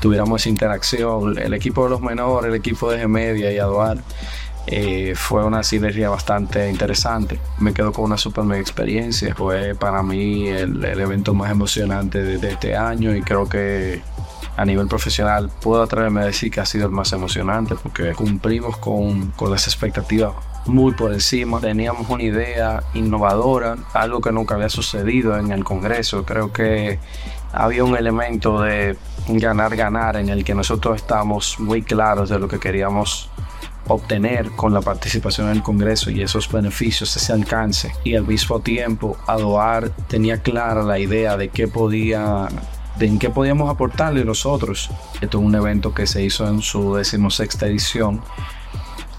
tuviéramos 0.00 0.40
esa 0.40 0.48
interacción, 0.48 1.38
el 1.38 1.54
equipo 1.54 1.84
de 1.84 1.90
los 1.90 2.00
menores, 2.00 2.50
el 2.50 2.56
equipo 2.56 2.90
de 2.90 3.04
G-Media 3.04 3.52
y 3.52 3.58
ADOAR 3.58 3.98
eh, 4.66 5.14
fue 5.16 5.44
una 5.44 5.62
sinergia 5.62 6.10
bastante 6.10 6.68
interesante. 6.68 7.38
Me 7.58 7.72
quedo 7.72 7.92
con 7.92 8.04
una 8.04 8.18
super 8.18 8.44
mega 8.44 8.60
experiencia. 8.60 9.34
Fue 9.34 9.74
para 9.74 10.02
mí 10.02 10.46
el, 10.48 10.84
evento 10.84 11.32
más 11.34 11.50
emocionante 11.50 12.22
de, 12.22 12.48
este 12.50 12.76
año 12.76 13.14
y 13.16 13.22
creo 13.22 13.48
que 13.48 14.02
a 14.56 14.64
nivel 14.64 14.86
profesional 14.86 15.50
puedo 15.62 15.82
atreverme 15.82 16.20
a 16.20 16.26
decir 16.26 16.50
que 16.50 16.60
ha 16.60 16.66
sido 16.66 16.86
el 16.86 16.92
más 16.92 17.12
emocionante 17.12 17.76
porque 17.76 18.12
cumplimos 18.12 18.76
con 18.76 19.32
las 19.50 19.66
expectativas 19.66 20.34
muy 20.68 20.92
por 20.92 21.12
encima. 21.12 21.60
Teníamos 21.60 22.08
una 22.08 22.22
idea 22.22 22.82
innovadora, 22.94 23.76
algo 23.94 24.20
que 24.20 24.30
nunca 24.32 24.54
había 24.54 24.68
sucedido 24.68 25.36
en 25.36 25.50
el 25.50 25.64
Congreso. 25.64 26.24
Creo 26.24 26.52
que 26.52 26.98
había 27.52 27.84
un 27.84 27.96
elemento 27.96 28.60
de 28.60 28.96
ganar, 29.28 29.74
ganar 29.76 30.16
en 30.16 30.28
el 30.28 30.44
que 30.44 30.54
nosotros 30.54 30.96
estamos 30.96 31.58
muy 31.58 31.82
claros 31.82 32.28
de 32.28 32.38
lo 32.38 32.48
que 32.48 32.58
queríamos 32.58 33.30
obtener 33.88 34.50
con 34.50 34.74
la 34.74 34.82
participación 34.82 35.48
en 35.48 35.56
el 35.56 35.62
Congreso 35.62 36.10
y 36.10 36.20
esos 36.20 36.50
beneficios, 36.50 37.16
ese 37.16 37.32
alcance. 37.32 37.92
Y 38.04 38.14
al 38.14 38.26
mismo 38.26 38.60
tiempo, 38.60 39.16
Adoar 39.26 39.90
tenía 40.08 40.42
clara 40.42 40.82
la 40.82 40.98
idea 40.98 41.36
de 41.36 41.48
qué 41.48 41.68
podía 41.68 42.48
de 42.98 43.06
en 43.06 43.18
qué 43.18 43.30
podíamos 43.30 43.70
aportarle 43.70 44.24
nosotros. 44.24 44.90
Esto 45.20 45.38
es 45.38 45.44
un 45.44 45.54
evento 45.54 45.94
que 45.94 46.06
se 46.06 46.22
hizo 46.24 46.48
en 46.48 46.60
su 46.60 46.96
decimosexta 46.96 47.66
edición 47.66 48.20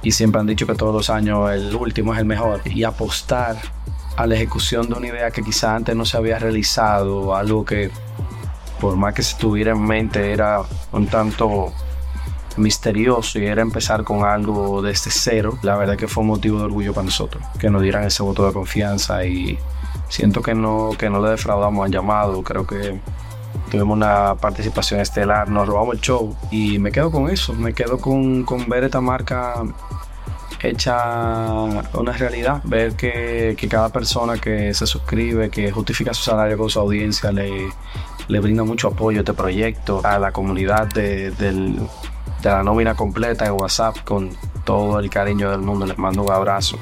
y 0.02 0.12
siempre 0.12 0.40
han 0.40 0.48
dicho 0.48 0.66
que 0.66 0.76
todos 0.76 0.94
los 0.94 1.10
años 1.10 1.52
el 1.52 1.76
último 1.76 2.14
es 2.14 2.20
el 2.20 2.26
mejor 2.26 2.62
y 2.66 2.84
apostar 2.84 3.58
a 4.16 4.26
la 4.28 4.36
ejecución 4.36 4.90
de 4.90 4.96
una 4.96 5.08
idea 5.08 5.32
que 5.32 5.42
quizá 5.42 5.76
antes 5.76 5.96
no 5.96 6.06
se 6.06 6.18
había 6.18 6.40
realizado, 6.40 7.36
algo 7.36 7.64
que 7.66 7.92
por 8.80 8.96
más 8.96 9.14
que 9.14 9.24
se 9.24 9.38
tuviera 9.38 9.72
en 9.72 9.82
mente 9.82 10.32
era 10.32 10.62
un 10.92 11.08
tanto 11.08 11.74
misterioso 12.58 13.40
y 13.40 13.46
era 13.46 13.62
empezar 13.62 14.04
con 14.04 14.24
algo 14.24 14.82
desde 14.82 15.12
cero, 15.12 15.58
la 15.62 15.78
verdad 15.78 15.96
que 15.96 16.08
fue 16.08 16.22
un 16.22 16.28
motivo 16.28 16.60
de 16.60 16.66
orgullo 16.66 16.94
para 16.94 17.06
nosotros, 17.06 17.44
que 17.60 17.70
nos 17.70 17.82
dieran 17.82 18.04
ese 18.04 18.24
voto 18.24 18.46
de 18.46 18.54
confianza 18.54 19.26
y 19.26 19.58
siento 20.10 20.42
que 20.42 20.54
no, 20.54 20.92
que 20.98 21.10
no 21.10 21.22
le 21.22 21.32
defraudamos 21.32 21.86
al 21.86 21.92
llamado, 21.92 22.42
creo 22.44 22.66
que 22.66 23.00
tuvimos 23.70 23.96
una 23.96 24.36
participación 24.36 25.00
estelar, 25.00 25.50
nos 25.50 25.68
robamos 25.68 25.96
el 25.96 26.02
show 26.02 26.36
y 26.52 26.80
me 26.80 26.92
quedo 26.92 27.12
con 27.12 27.30
eso, 27.30 27.54
me 27.54 27.74
quedo 27.74 28.00
con, 28.00 28.44
con 28.44 28.68
ver 28.68 28.84
esta 28.84 29.02
marca 29.02 29.64
hecha 30.62 31.54
una 31.94 32.12
realidad, 32.12 32.62
ver 32.66 32.96
que, 32.96 33.56
que, 33.58 33.68
cada 33.70 33.90
persona 33.90 34.38
que 34.38 34.74
se 34.74 34.86
suscribe, 34.86 35.50
que 35.50 35.72
justifica 35.72 36.14
su 36.14 36.24
salario 36.24 36.58
con 36.58 36.70
su 36.70 36.80
audiencia, 36.80 37.32
le, 37.32 37.70
le 38.28 38.40
brinda 38.40 38.64
mucho 38.64 38.90
apoyo 38.90 39.20
a 39.20 39.22
este 39.22 39.34
proyecto, 39.34 40.02
a 40.04 40.20
la 40.20 40.32
comunidad 40.32 40.88
de, 40.88 41.32
del, 41.32 41.78
de 42.42 42.50
la 42.50 42.64
nómina 42.64 42.96
completa 42.96 43.46
en 43.46 43.54
WhatsApp 43.54 44.04
con 44.04 44.32
todo 44.66 45.00
el 45.00 45.10
cariño 45.10 45.50
del 45.52 45.62
mundo. 45.62 45.86
Les 45.86 45.98
mando 45.98 46.24
un 46.24 46.32
abrazo. 46.32 46.78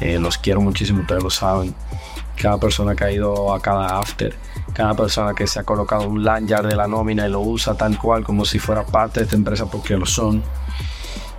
Eh, 0.00 0.18
los 0.18 0.38
quiero 0.38 0.60
muchísimo, 0.60 1.02
ustedes 1.02 1.22
lo 1.22 1.30
saben. 1.30 1.74
Cada 2.36 2.58
persona 2.58 2.94
que 2.94 3.04
ha 3.04 3.12
ido 3.12 3.54
a 3.54 3.60
cada 3.60 3.98
after, 3.98 4.34
cada 4.74 4.94
persona 4.94 5.34
que 5.34 5.46
se 5.46 5.60
ha 5.60 5.62
colocado 5.62 6.08
un 6.08 6.24
lanyard 6.24 6.66
de 6.66 6.74
la 6.74 6.88
nómina 6.88 7.26
y 7.26 7.30
lo 7.30 7.40
usa 7.40 7.74
tal 7.74 7.96
cual 7.96 8.24
como 8.24 8.44
si 8.44 8.58
fuera 8.58 8.84
parte 8.84 9.20
de 9.20 9.24
esta 9.24 9.36
empresa 9.36 9.66
porque 9.66 9.96
lo 9.96 10.04
son. 10.04 10.42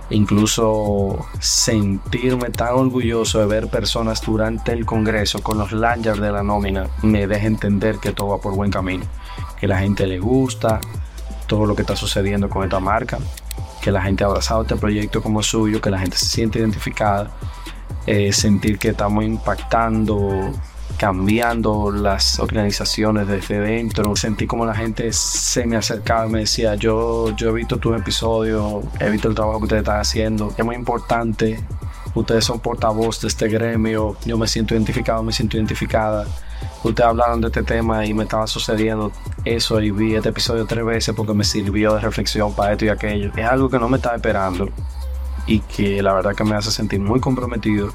Incluso 0.08 1.26
sentirme 1.38 2.50
tan 2.50 2.74
orgulloso 2.74 3.40
de 3.40 3.46
ver 3.46 3.68
personas 3.68 4.22
durante 4.22 4.72
el 4.72 4.86
Congreso 4.86 5.42
con 5.42 5.58
los 5.58 5.72
lanyards 5.72 6.20
de 6.20 6.32
la 6.32 6.42
nómina 6.42 6.88
me 7.02 7.26
deja 7.26 7.46
entender 7.46 7.98
que 7.98 8.12
todo 8.12 8.28
va 8.28 8.38
por 8.38 8.54
buen 8.54 8.70
camino, 8.70 9.04
que 9.60 9.66
la 9.66 9.78
gente 9.78 10.06
le 10.06 10.18
gusta, 10.18 10.80
todo 11.46 11.66
lo 11.66 11.74
que 11.74 11.82
está 11.82 11.94
sucediendo 11.94 12.48
con 12.48 12.64
esta 12.64 12.80
marca, 12.80 13.18
que 13.82 13.90
la 13.90 14.00
gente 14.00 14.24
ha 14.24 14.28
abrazado 14.28 14.62
este 14.62 14.76
proyecto 14.76 15.22
como 15.22 15.42
suyo, 15.42 15.80
que 15.80 15.90
la 15.90 15.98
gente 15.98 16.16
se 16.16 16.26
siente 16.26 16.60
identificada, 16.60 17.30
eh, 18.06 18.32
sentir 18.32 18.78
que 18.78 18.90
estamos 18.90 19.24
impactando, 19.24 20.52
cambiando 20.96 21.90
las 21.90 22.38
organizaciones 22.38 23.28
desde 23.28 23.60
dentro, 23.60 24.16
sentí 24.16 24.46
como 24.46 24.64
la 24.66 24.74
gente 24.74 25.12
se 25.12 25.66
me 25.66 25.76
acercaba 25.76 26.26
y 26.26 26.30
me 26.30 26.38
decía, 26.40 26.74
yo, 26.74 27.34
yo 27.36 27.50
he 27.50 27.52
visto 27.52 27.78
tus 27.78 27.96
episodios, 27.96 28.84
he 29.00 29.10
visto 29.10 29.28
el 29.28 29.34
trabajo 29.34 29.58
que 29.58 29.64
ustedes 29.64 29.82
están 29.82 30.00
haciendo, 30.00 30.52
es 30.56 30.64
muy 30.64 30.76
importante, 30.76 31.62
ustedes 32.14 32.44
son 32.44 32.60
portavoz 32.60 33.20
de 33.20 33.28
este 33.28 33.48
gremio, 33.48 34.16
yo 34.24 34.38
me 34.38 34.48
siento 34.48 34.74
identificado, 34.74 35.22
me 35.22 35.32
siento 35.32 35.56
identificada 35.56 36.26
ustedes 36.82 37.08
hablaron 37.08 37.40
de 37.40 37.48
este 37.48 37.62
tema 37.62 38.04
y 38.06 38.14
me 38.14 38.24
estaba 38.24 38.46
sucediendo 38.46 39.12
eso 39.44 39.80
y 39.80 39.90
vi 39.90 40.14
este 40.14 40.30
episodio 40.30 40.66
tres 40.66 40.84
veces 40.84 41.14
porque 41.14 41.34
me 41.34 41.44
sirvió 41.44 41.94
de 41.94 42.00
reflexión 42.00 42.54
para 42.54 42.72
esto 42.72 42.84
y 42.84 42.88
aquello. 42.88 43.32
Es 43.36 43.46
algo 43.46 43.68
que 43.68 43.78
no 43.78 43.88
me 43.88 43.96
estaba 43.96 44.16
esperando 44.16 44.68
y 45.46 45.60
que 45.60 46.02
la 46.02 46.12
verdad 46.12 46.34
que 46.34 46.44
me 46.44 46.56
hace 46.56 46.70
sentir 46.70 47.00
muy 47.00 47.20
comprometido 47.20 47.92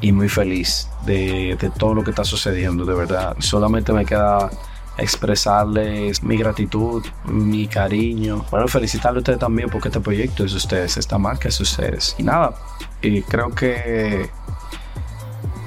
y 0.00 0.12
muy 0.12 0.28
feliz 0.28 0.88
de, 1.06 1.56
de 1.58 1.70
todo 1.70 1.94
lo 1.94 2.04
que 2.04 2.10
está 2.10 2.24
sucediendo, 2.24 2.84
de 2.84 2.94
verdad. 2.94 3.36
Solamente 3.38 3.92
me 3.92 4.04
queda 4.04 4.50
expresarles 4.96 6.22
mi 6.22 6.36
gratitud, 6.36 7.04
mi 7.24 7.66
cariño. 7.66 8.44
Bueno, 8.50 8.68
felicitarle 8.68 9.18
ustedes 9.18 9.38
también 9.38 9.68
porque 9.70 9.88
este 9.88 10.00
proyecto 10.00 10.44
es 10.44 10.52
de 10.52 10.58
ustedes, 10.58 10.96
esta 10.96 11.18
marca 11.18 11.48
es 11.48 11.58
de 11.58 11.62
ustedes. 11.62 12.14
Y 12.18 12.22
nada, 12.22 12.54
y 13.02 13.22
creo 13.22 13.50
que 13.50 14.30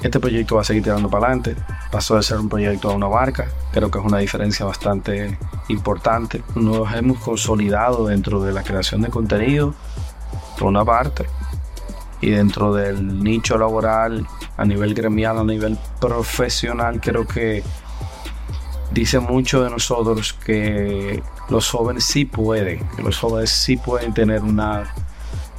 este 0.01 0.19
proyecto 0.19 0.55
va 0.55 0.62
a 0.62 0.63
seguir 0.63 0.84
tirando 0.84 1.10
para 1.10 1.27
adelante. 1.27 1.55
Pasó 1.91 2.15
de 2.15 2.24
ser 2.24 2.38
un 2.38 2.50
proyecto 2.50 2.89
a 2.89 2.93
una 2.93 3.10
marca. 3.10 3.48
Creo 3.72 3.89
que 3.89 4.00
es 4.00 4.05
una 4.05 4.19
diferencia 4.19 4.65
bastante 4.65 5.38
importante. 5.69 6.43
Nos 6.55 6.93
hemos 6.93 7.19
consolidado 7.19 8.07
dentro 8.07 8.41
de 8.41 8.53
la 8.53 8.63
creación 8.63 9.01
de 9.01 9.10
contenido, 9.10 9.74
por 10.57 10.67
una 10.67 10.86
parte, 10.86 11.25
y 12.21 12.31
dentro 12.31 12.74
del 12.74 13.24
nicho 13.24 13.57
laboral, 13.57 14.27
a 14.57 14.65
nivel 14.65 14.93
gremial, 14.93 15.38
a 15.38 15.43
nivel 15.43 15.77
profesional, 16.00 17.00
creo 17.00 17.27
que 17.27 17.63
dice 18.91 19.19
mucho 19.19 19.63
de 19.63 19.69
nosotros 19.69 20.33
que 20.33 21.21
los 21.50 21.69
jóvenes 21.69 22.05
sí 22.05 22.25
pueden, 22.25 22.88
los 23.03 23.17
jóvenes 23.17 23.51
sí 23.51 23.77
pueden 23.77 24.13
tener 24.13 24.41
una, 24.41 24.93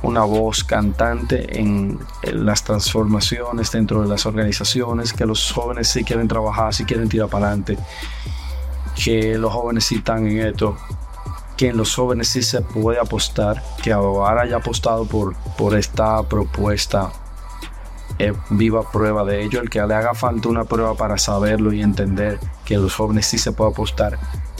una 0.03 0.23
voz 0.25 0.65
cantante 0.65 1.59
en, 1.59 1.99
las 2.33 2.65
transformaciones 2.65 3.71
dentro 3.73 4.03
de 4.03 4.09
las 4.09 4.27
organizaciones, 4.27 5.12
que 5.12 5.27
los 5.27 5.53
jóvenes 5.53 5.88
sí 5.88 6.05
quieren 6.05 6.29
trabajar, 6.29 6.75
sí 6.75 6.85
quieren 6.85 7.09
tirar 7.09 7.29
para 7.29 7.47
adelante, 7.47 7.79
que 9.03 9.38
los 9.38 9.53
jóvenes 9.53 9.85
sí 9.85 9.97
están 9.97 10.27
en 10.27 10.41
esto, 10.41 10.77
que 11.59 11.69
en 11.69 11.77
los 11.77 11.95
jóvenes 11.95 12.29
sí 12.29 12.43
se 12.43 12.62
puede 12.62 13.00
apostar, 13.00 13.62
que 13.83 13.93
ahora 13.93 14.43
haya 14.43 14.59
apostado 14.59 15.05
por, 15.07 15.35
por 15.57 15.77
esta 15.77 16.23
propuesta 16.23 17.11
viva 18.50 18.88
prueba 18.91 19.25
de 19.25 19.43
ello. 19.43 19.61
El 19.61 19.69
que 19.69 19.85
le 19.85 19.95
haga 19.95 20.15
falta 20.15 20.49
una 20.49 20.65
prueba 20.65 20.95
para 20.95 21.19
saberlo 21.19 21.73
y 21.73 21.83
entender 21.83 22.38
que 22.65 22.77
los 22.77 22.95
jóvenes 22.95 23.27
sí 23.27 23.38
se 23.38 23.50
puede 23.50 23.73
apostar, 23.73 24.19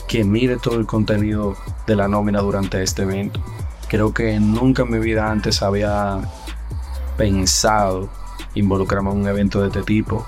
que 0.09 0.25
mire 0.25 0.57
todo 0.57 0.75
el 0.75 0.85
contenido 0.85 1.55
de 1.87 1.95
la 1.95 2.09
nómina 2.09 2.41
durante 2.41 2.83
este 2.83 3.03
evento. 3.03 3.41
Creo 3.87 4.13
que 4.13 4.37
nunca 4.39 4.83
en 4.83 4.91
mi 4.91 4.99
vida 4.99 5.31
antes 5.31 5.61
había 5.61 6.19
pensado 7.17 8.09
involucrarme 8.55 9.11
en 9.11 9.17
un 9.17 9.27
evento 9.27 9.61
de 9.61 9.67
este 9.67 9.83
tipo 9.83 10.25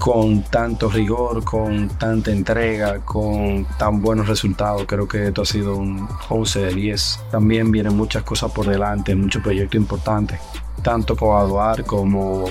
con 0.00 0.42
tanto 0.42 0.88
rigor, 0.88 1.44
con 1.44 1.88
tanta 1.90 2.32
entrega, 2.32 2.98
con 3.04 3.64
tan 3.78 4.02
buenos 4.02 4.26
resultados. 4.26 4.82
Creo 4.88 5.06
que 5.06 5.28
esto 5.28 5.42
ha 5.42 5.46
sido 5.46 5.76
un 5.76 6.08
11 6.28 6.60
de 6.60 6.74
10. 6.74 7.20
También 7.30 7.70
vienen 7.70 7.96
muchas 7.96 8.24
cosas 8.24 8.50
por 8.50 8.66
delante, 8.66 9.14
muchos 9.14 9.40
proyectos 9.40 9.80
importantes 9.80 10.40
tanto 10.82 11.16
con 11.16 11.36
Aduar 11.36 11.84
como 11.84 12.44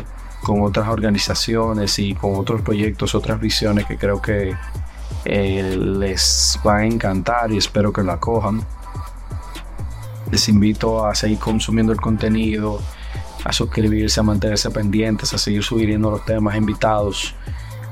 con 0.44 0.62
otras 0.62 0.88
organizaciones 0.88 2.00
y 2.00 2.16
con 2.16 2.36
otros 2.36 2.62
proyectos, 2.62 3.14
otras 3.14 3.40
visiones 3.40 3.86
que 3.86 3.98
creo 3.98 4.22
que 4.22 4.56
eh, 5.26 5.78
les 5.78 6.58
va 6.66 6.78
a 6.78 6.86
encantar 6.86 7.52
y 7.52 7.58
espero 7.58 7.92
que 7.92 8.04
la 8.04 8.20
cojan. 8.20 8.62
Les 10.32 10.48
invito 10.48 11.06
a 11.06 11.14
seguir 11.14 11.40
consumiendo 11.40 11.92
el 11.92 12.00
contenido, 12.00 12.80
a 13.44 13.54
suscribirse, 13.54 14.20
a 14.20 14.24
mantenerse 14.24 14.70
pendientes, 14.70 15.34
a 15.34 15.38
seguir 15.38 15.64
subiendo 15.64 16.12
los 16.12 16.26
temas 16.26 16.56
invitados. 16.56 17.34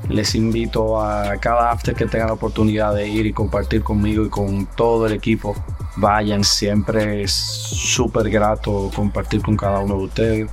Les 0.08 0.34
invito 0.34 1.00
a 1.00 1.36
cada 1.38 1.70
after 1.70 1.94
que 1.94 2.06
tengan 2.06 2.28
la 2.28 2.34
oportunidad 2.34 2.94
de 2.94 3.08
ir 3.08 3.26
y 3.26 3.32
compartir 3.32 3.82
conmigo 3.82 4.24
y 4.24 4.28
con 4.28 4.66
todo 4.66 5.06
el 5.06 5.12
equipo 5.12 5.56
vayan, 5.96 6.44
siempre 6.44 7.22
es 7.22 7.32
súper 7.32 8.30
grato 8.30 8.90
compartir 8.94 9.42
con 9.42 9.56
cada 9.56 9.80
uno 9.80 9.96
de 9.96 10.04
ustedes. 10.04 10.50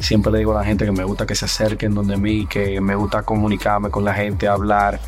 Siempre 0.00 0.32
le 0.32 0.38
digo 0.38 0.52
a 0.52 0.60
la 0.60 0.64
gente 0.64 0.84
que 0.84 0.92
me 0.92 1.04
gusta 1.04 1.26
que 1.26 1.34
se 1.34 1.44
acerquen 1.44 1.94
donde 1.94 2.16
mí, 2.16 2.46
que 2.46 2.80
me 2.80 2.94
gusta 2.94 3.22
comunicarme 3.22 3.90
con 3.90 4.04
la 4.04 4.14
gente, 4.14 4.48
hablar, 4.48 4.98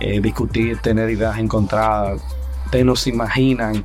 eh, 0.00 0.20
discutir, 0.20 0.78
tener 0.78 1.10
ideas 1.10 1.38
encontradas. 1.38 2.22
Ustedes 2.64 2.86
no 2.86 2.96
se 2.96 3.10
imaginan, 3.10 3.84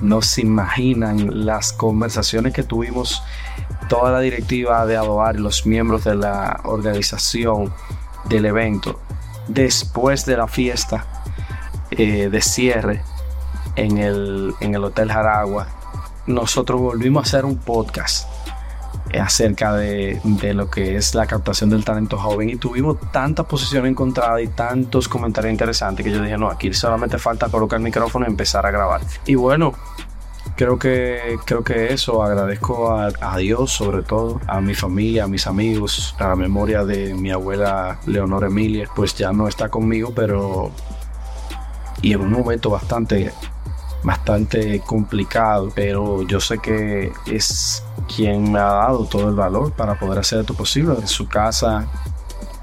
no 0.00 0.22
se 0.22 0.42
imaginan 0.42 1.44
las 1.44 1.72
conversaciones 1.72 2.54
que 2.54 2.62
tuvimos 2.62 3.22
toda 3.90 4.12
la 4.12 4.20
directiva 4.20 4.86
de 4.86 4.96
Adoar 4.96 5.34
y 5.34 5.40
los 5.40 5.66
miembros 5.66 6.04
de 6.04 6.14
la 6.14 6.60
organización 6.62 7.72
del 8.28 8.46
evento 8.46 9.00
después 9.48 10.24
de 10.24 10.36
la 10.36 10.46
fiesta 10.46 11.04
eh, 11.90 12.28
de 12.30 12.40
cierre 12.40 13.02
en 13.74 13.98
el, 13.98 14.54
en 14.60 14.76
el 14.76 14.84
Hotel 14.84 15.10
Jaragua, 15.10 15.66
nosotros 16.28 16.80
volvimos 16.80 17.24
a 17.24 17.26
hacer 17.26 17.44
un 17.44 17.56
podcast 17.56 18.28
acerca 19.18 19.74
de, 19.74 20.20
de, 20.22 20.54
lo 20.54 20.70
que 20.70 20.94
es 20.94 21.16
la 21.16 21.26
captación 21.26 21.68
del 21.70 21.84
talento 21.84 22.16
joven 22.16 22.48
y 22.48 22.56
tuvimos 22.56 22.98
tantas 23.10 23.46
posiciones 23.46 23.90
encontradas 23.90 24.40
y 24.40 24.46
tantos 24.46 25.08
comentarios 25.08 25.50
interesantes 25.50 26.06
que 26.06 26.12
yo 26.12 26.22
dije, 26.22 26.38
no, 26.38 26.48
aquí 26.48 26.72
solamente 26.72 27.18
falta 27.18 27.48
colocar 27.48 27.78
el 27.78 27.82
micrófono 27.82 28.24
y 28.26 28.28
empezar 28.28 28.64
a 28.66 28.70
grabar. 28.70 29.00
Y 29.26 29.34
bueno, 29.34 29.72
creo 30.56 30.78
que, 30.78 31.36
creo 31.44 31.62
que 31.62 31.92
eso, 31.92 32.22
agradezco 32.22 32.90
a, 32.90 33.36
Dios 33.36 33.70
sobre 33.70 34.02
todo, 34.02 34.40
a 34.46 34.60
mi 34.60 34.74
familia, 34.74 35.24
a 35.24 35.28
mis 35.28 35.46
amigos, 35.46 36.14
a 36.18 36.28
la 36.28 36.36
memoria 36.36 36.84
de 36.84 37.14
mi 37.14 37.30
abuela 37.30 37.98
Leonor 38.06 38.44
Emilia, 38.44 38.88
pues 38.94 39.14
ya 39.14 39.32
no 39.32 39.48
está 39.48 39.68
conmigo, 39.68 40.12
pero... 40.14 40.70
Y 42.02 42.14
en 42.14 42.22
un 42.22 42.32
momento 42.32 42.70
bastante 42.70 43.32
bastante 44.02 44.80
complicado, 44.80 45.70
pero 45.74 46.22
yo 46.22 46.40
sé 46.40 46.58
que 46.58 47.12
es 47.26 47.82
quien 48.14 48.52
me 48.52 48.58
ha 48.58 48.64
dado 48.64 49.04
todo 49.04 49.28
el 49.28 49.34
valor 49.34 49.72
para 49.72 49.98
poder 49.98 50.18
hacer 50.18 50.40
esto 50.40 50.54
posible. 50.54 51.06
Su 51.06 51.28
casa 51.28 51.86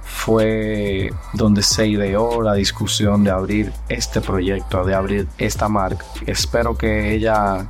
fue 0.03 1.11
donde 1.33 1.61
se 1.61 1.87
ideó 1.87 2.41
la 2.41 2.53
discusión 2.53 3.23
de 3.23 3.31
abrir 3.31 3.71
este 3.87 4.19
proyecto, 4.19 4.83
de 4.83 4.95
abrir 4.95 5.27
esta 5.37 5.69
marca. 5.69 6.05
Espero 6.25 6.77
que 6.77 7.13
ella, 7.13 7.67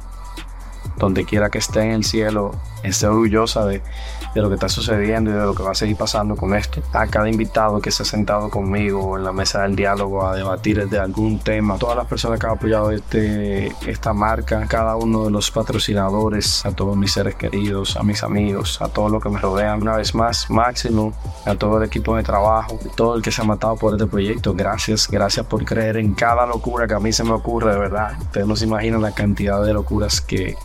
donde 0.98 1.26
quiera 1.26 1.50
que 1.50 1.60
esté 1.60 1.82
en 1.82 1.92
el 1.92 2.04
cielo, 2.04 2.56
esté 2.84 3.08
orgullosa 3.08 3.66
de, 3.66 3.82
de 4.34 4.42
lo 4.42 4.50
que 4.50 4.56
está 4.56 4.70
sucediendo 4.70 5.32
y 5.32 5.34
de 5.34 5.42
lo 5.42 5.54
que 5.56 5.64
va 5.64 5.72
a 5.72 5.76
seguir 5.76 5.96
pasando 5.96 6.36
con 6.36 6.56
esto. 6.56 6.82
A 6.94 7.08
cada 7.08 7.30
invitado 7.30 7.80
que 7.82 7.92
se 7.92 8.04
ha 8.04 8.06
sentado 8.06 8.50
conmigo 8.50 9.18
en 9.18 9.24
la 9.24 9.32
mesa 9.32 9.64
del 9.64 9.76
diálogo 9.76 10.26
a 10.26 10.36
debatir 10.36 10.88
de 10.88 11.00
algún 11.00 11.40
tema, 11.40 11.78
todas 11.78 11.96
las 11.96 12.06
personas 12.06 12.40
que 12.40 12.46
han 12.46 12.54
apoyado 12.54 12.92
este, 12.92 13.68
esta 13.88 14.14
marca, 14.14 14.66
cada 14.68 14.96
uno 14.96 15.26
de 15.26 15.32
los 15.32 15.52
patrocinadores, 15.52 16.66
a 16.66 16.72
todos 16.72 16.96
mis 16.98 17.12
seres 17.12 17.36
queridos, 17.36 17.98
a 17.98 18.04
mis 18.04 18.24
amigos, 18.24 18.82
a 18.82 18.90
todos 18.90 19.12
los 19.12 19.24
que 19.24 19.30
me 19.30 19.40
rodean, 19.40 19.82
una 19.82 19.96
vez 19.96 20.14
más, 20.14 20.50
Máximo, 20.50 21.14
a 21.46 21.56
todo 21.56 21.78
el 21.78 21.84
equipo 21.84 22.16
de 22.16 22.24
trabajo, 22.24 22.80
todo 22.96 23.16
el 23.16 23.22
que 23.22 23.32
se 23.32 23.42
ha 23.42 23.46
matado 23.46 23.76
por 23.76 23.94
este 23.94 24.08
proyecto, 24.08 24.54
gracias, 24.54 25.08
gracias 25.10 25.46
por 25.46 25.64
creer 25.66 25.98
en 25.98 26.14
cada 26.14 26.46
locura 26.46 26.88
que 26.88 26.94
a 26.94 27.00
mí 27.00 27.12
se 27.12 27.24
me 27.24 27.32
ocurre, 27.32 27.72
de 27.72 27.80
verdad. 27.80 28.14
Ustedes 28.22 28.48
no 28.48 28.56
se 28.56 28.66
imaginan 28.66 29.02
la 29.02 29.12
cantidad 29.14 29.64
de 29.64 29.74
locuras 29.74 30.22
que, 30.22 30.56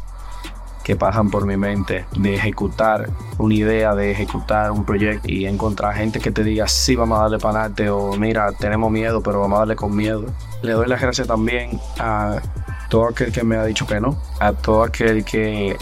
que 0.83 0.97
pasan 0.97 1.31
por 1.31 1.47
mi 1.47 1.57
mente 1.57 2.05
de 2.17 2.35
ejecutar 2.35 3.11
una 3.39 3.55
idea, 3.55 3.95
de 3.95 4.11
ejecutar 4.11 4.71
un 4.71 4.85
proyecto 4.85 5.29
y 5.29 5.47
encontrar 5.47 5.95
gente 5.95 6.21
que 6.21 6.31
te 6.31 6.45
diga 6.45 6.67
sí 6.69 6.97
vamos 6.97 7.19
a 7.19 7.23
darle 7.23 7.39
para 7.39 7.61
adelante 7.61 7.91
o 7.91 8.17
mira 8.17 8.53
tenemos 8.53 8.91
miedo 8.91 9.23
pero 9.23 9.41
vamos 9.41 9.57
a 9.57 9.61
darle 9.61 9.77
con 9.77 9.95
miedo. 9.95 10.27
Le 10.63 10.73
doy 10.73 10.89
las 10.89 11.01
gracias 11.01 11.27
también 11.27 11.81
a 11.99 12.41
todo 12.89 13.09
aquel 13.09 13.33
que 13.33 13.43
me 13.43 13.57
ha 13.57 13.65
dicho 13.65 13.87
que 13.87 14.01
no, 14.01 14.17
a 14.39 14.53
todo 14.53 14.83
aquel 14.83 15.25
que 15.25 15.77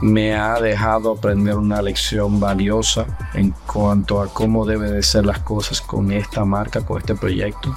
me 0.00 0.34
ha 0.34 0.60
dejado 0.60 1.12
aprender 1.12 1.56
una 1.56 1.80
lección 1.80 2.38
valiosa 2.38 3.06
en 3.34 3.54
cuanto 3.66 4.20
a 4.20 4.28
cómo 4.32 4.66
deben 4.66 4.92
de 4.92 5.02
ser 5.02 5.24
las 5.26 5.40
cosas 5.40 5.80
con 5.80 6.12
esta 6.12 6.44
marca, 6.44 6.84
con 6.84 6.98
este 6.98 7.14
proyecto. 7.14 7.74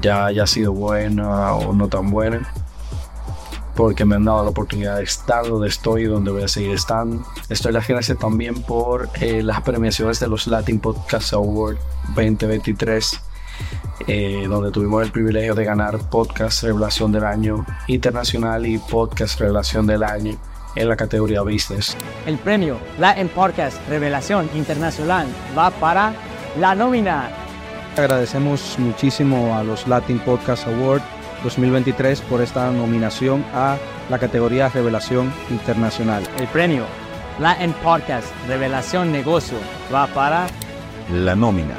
Ya 0.00 0.26
haya 0.26 0.46
sido 0.46 0.72
buena 0.72 1.54
o 1.54 1.72
no 1.72 1.88
tan 1.88 2.10
buena 2.10 2.48
porque 3.80 4.04
me 4.04 4.16
han 4.16 4.24
dado 4.26 4.44
la 4.44 4.50
oportunidad 4.50 4.98
de 4.98 5.04
estar 5.04 5.42
donde 5.46 5.68
estoy 5.68 6.02
y 6.02 6.04
donde 6.04 6.30
voy 6.30 6.42
a 6.42 6.48
seguir 6.48 6.72
estando. 6.72 7.24
Estoy 7.48 7.72
las 7.72 7.88
gracias 7.88 8.18
también 8.18 8.60
por 8.62 9.08
eh, 9.22 9.42
las 9.42 9.62
premiaciones 9.62 10.20
de 10.20 10.28
los 10.28 10.46
Latin 10.46 10.78
Podcast 10.78 11.32
Award 11.32 11.78
2023. 12.14 13.20
Eh, 14.06 14.44
donde 14.46 14.70
tuvimos 14.70 15.02
el 15.02 15.10
privilegio 15.10 15.54
de 15.54 15.64
ganar 15.64 15.98
Podcast 16.10 16.62
Revelación 16.62 17.10
del 17.10 17.24
Año 17.24 17.64
Internacional 17.86 18.66
y 18.66 18.76
Podcast 18.76 19.40
Revelación 19.40 19.86
del 19.86 20.02
Año 20.02 20.36
en 20.76 20.86
la 20.86 20.96
categoría 20.96 21.40
Business. 21.40 21.96
El 22.26 22.36
premio 22.36 22.76
Latin 22.98 23.28
Podcast 23.30 23.78
Revelación 23.88 24.50
Internacional 24.54 25.26
va 25.56 25.70
para 25.70 26.12
la 26.58 26.74
nómina. 26.74 27.30
Agradecemos 27.96 28.78
muchísimo 28.78 29.56
a 29.56 29.64
los 29.64 29.88
Latin 29.88 30.18
Podcast 30.18 30.66
Award 30.66 31.19
2023 31.42 32.20
por 32.22 32.42
esta 32.42 32.70
nominación 32.70 33.44
a 33.54 33.76
la 34.08 34.18
categoría 34.18 34.68
Revelación 34.68 35.32
Internacional. 35.50 36.22
El 36.38 36.46
premio 36.48 36.84
Latin 37.38 37.72
Podcast 37.82 38.26
Revelación 38.46 39.12
Negocio 39.12 39.58
va 39.92 40.06
para 40.08 40.46
la 41.12 41.34
nómina. 41.34 41.74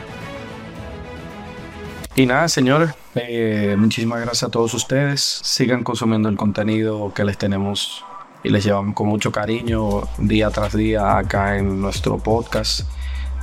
Y 2.16 2.26
nada, 2.26 2.48
señores, 2.50 2.92
eh, 3.16 3.76
muchísimas 3.78 4.20
gracias 4.22 4.44
a 4.44 4.52
todos 4.52 4.74
ustedes. 4.74 5.22
Sigan 5.22 5.84
consumiendo 5.84 6.30
el 6.30 6.36
contenido 6.36 7.14
que 7.14 7.24
les 7.24 7.38
tenemos 7.38 8.04
y 8.44 8.50
les 8.50 8.64
llevamos 8.64 8.96
con 8.96 9.08
mucho 9.08 9.32
cariño 9.32 10.08
día 10.18 10.50
tras 10.50 10.74
día 10.74 11.18
acá 11.18 11.58
en 11.58 11.80
nuestro 11.82 12.18
podcast 12.18 12.82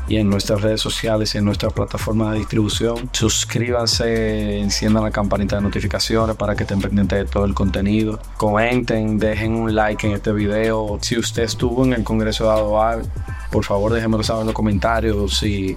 y 0.08 0.16
en 0.16 0.28
nuestras 0.30 0.62
redes 0.62 0.80
sociales 0.80 1.34
y 1.34 1.38
en 1.38 1.44
nuestra 1.44 1.70
plataforma 1.70 2.32
de 2.32 2.38
distribución. 2.38 3.10
Suscríbanse, 3.12 4.58
enciendan 4.58 5.04
la 5.04 5.10
campanita 5.10 5.56
de 5.56 5.62
notificaciones 5.62 6.36
para 6.36 6.56
que 6.56 6.64
estén 6.64 6.80
pendientes 6.80 7.18
de 7.18 7.24
todo 7.26 7.44
el 7.44 7.54
contenido. 7.54 8.18
Comenten, 8.36 9.18
dejen 9.18 9.54
un 9.54 9.74
like 9.74 10.06
en 10.06 10.14
este 10.14 10.32
video. 10.32 10.98
Si 11.02 11.18
usted 11.18 11.42
estuvo 11.42 11.84
en 11.84 11.92
el 11.92 12.04
Congreso 12.04 12.44
de 12.44 12.50
Adoar, 12.50 13.02
por 13.50 13.64
favor 13.64 13.92
déjenmelo 13.92 14.22
saber 14.22 14.42
en 14.42 14.46
los 14.46 14.54
comentarios. 14.54 15.38
Si 15.38 15.76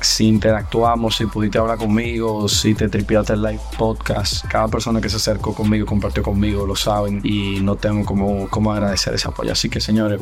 si 0.00 0.28
interactuamos, 0.28 1.16
si 1.16 1.26
pudiste 1.26 1.58
hablar 1.58 1.78
conmigo, 1.78 2.48
si 2.48 2.74
te 2.74 2.88
tripiaste 2.88 3.32
el 3.32 3.42
live 3.42 3.60
podcast. 3.78 4.44
Cada 4.46 4.68
persona 4.68 5.00
que 5.00 5.08
se 5.08 5.16
acercó 5.16 5.54
conmigo, 5.54 5.86
compartió 5.86 6.22
conmigo, 6.22 6.66
lo 6.66 6.76
saben 6.76 7.20
y 7.24 7.60
no 7.60 7.76
tengo 7.76 8.04
como, 8.04 8.48
como 8.48 8.72
agradecer 8.72 9.14
ese 9.14 9.28
apoyo. 9.28 9.52
Así 9.52 9.68
que 9.68 9.80
señores, 9.80 10.20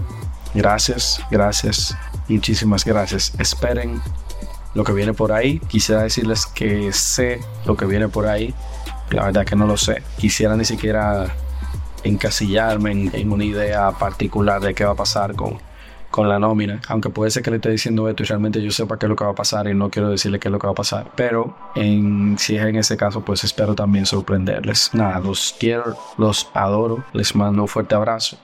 gracias, 0.54 1.20
gracias, 1.30 1.96
muchísimas 2.28 2.84
gracias. 2.84 3.32
Esperen 3.38 4.00
lo 4.74 4.84
que 4.84 4.92
viene 4.92 5.12
por 5.12 5.32
ahí. 5.32 5.58
Quisiera 5.60 6.02
decirles 6.02 6.46
que 6.46 6.92
sé 6.92 7.40
lo 7.66 7.76
que 7.76 7.86
viene 7.86 8.08
por 8.08 8.26
ahí. 8.26 8.54
La 9.10 9.24
verdad 9.24 9.44
que 9.44 9.56
no 9.56 9.66
lo 9.66 9.76
sé. 9.76 10.02
Quisiera 10.16 10.56
ni 10.56 10.64
siquiera 10.64 11.26
encasillarme 12.02 13.10
en, 13.12 13.32
una 13.32 13.44
idea 13.44 13.90
particular 13.92 14.60
de 14.60 14.74
qué 14.74 14.84
va 14.84 14.92
a 14.92 14.96
pasar 14.96 15.34
con 15.34 15.58
con 16.14 16.28
la 16.28 16.38
nómina, 16.38 16.80
aunque 16.86 17.10
puede 17.10 17.32
ser 17.32 17.42
que 17.42 17.50
le 17.50 17.56
esté 17.56 17.70
diciendo 17.70 18.08
esto 18.08 18.22
y 18.22 18.26
realmente 18.26 18.62
yo 18.62 18.70
sepa 18.70 18.96
qué 19.00 19.06
es 19.06 19.10
lo 19.10 19.16
que 19.16 19.24
va 19.24 19.32
a 19.32 19.34
pasar 19.34 19.66
y 19.66 19.74
no 19.74 19.90
quiero 19.90 20.10
decirle 20.10 20.38
qué 20.38 20.46
es 20.46 20.52
lo 20.52 20.60
que 20.60 20.68
va 20.68 20.70
a 20.70 20.76
pasar, 20.76 21.10
pero 21.16 21.56
en, 21.74 22.36
si 22.38 22.54
es 22.54 22.64
en 22.64 22.76
ese 22.76 22.96
caso, 22.96 23.22
pues 23.22 23.42
espero 23.42 23.74
también 23.74 24.06
sorprenderles. 24.06 24.90
Nada, 24.92 25.18
los 25.18 25.56
quiero, 25.58 25.96
los 26.16 26.48
adoro, 26.54 27.02
les 27.14 27.34
mando 27.34 27.62
un 27.62 27.68
fuerte 27.68 27.96
abrazo 27.96 28.38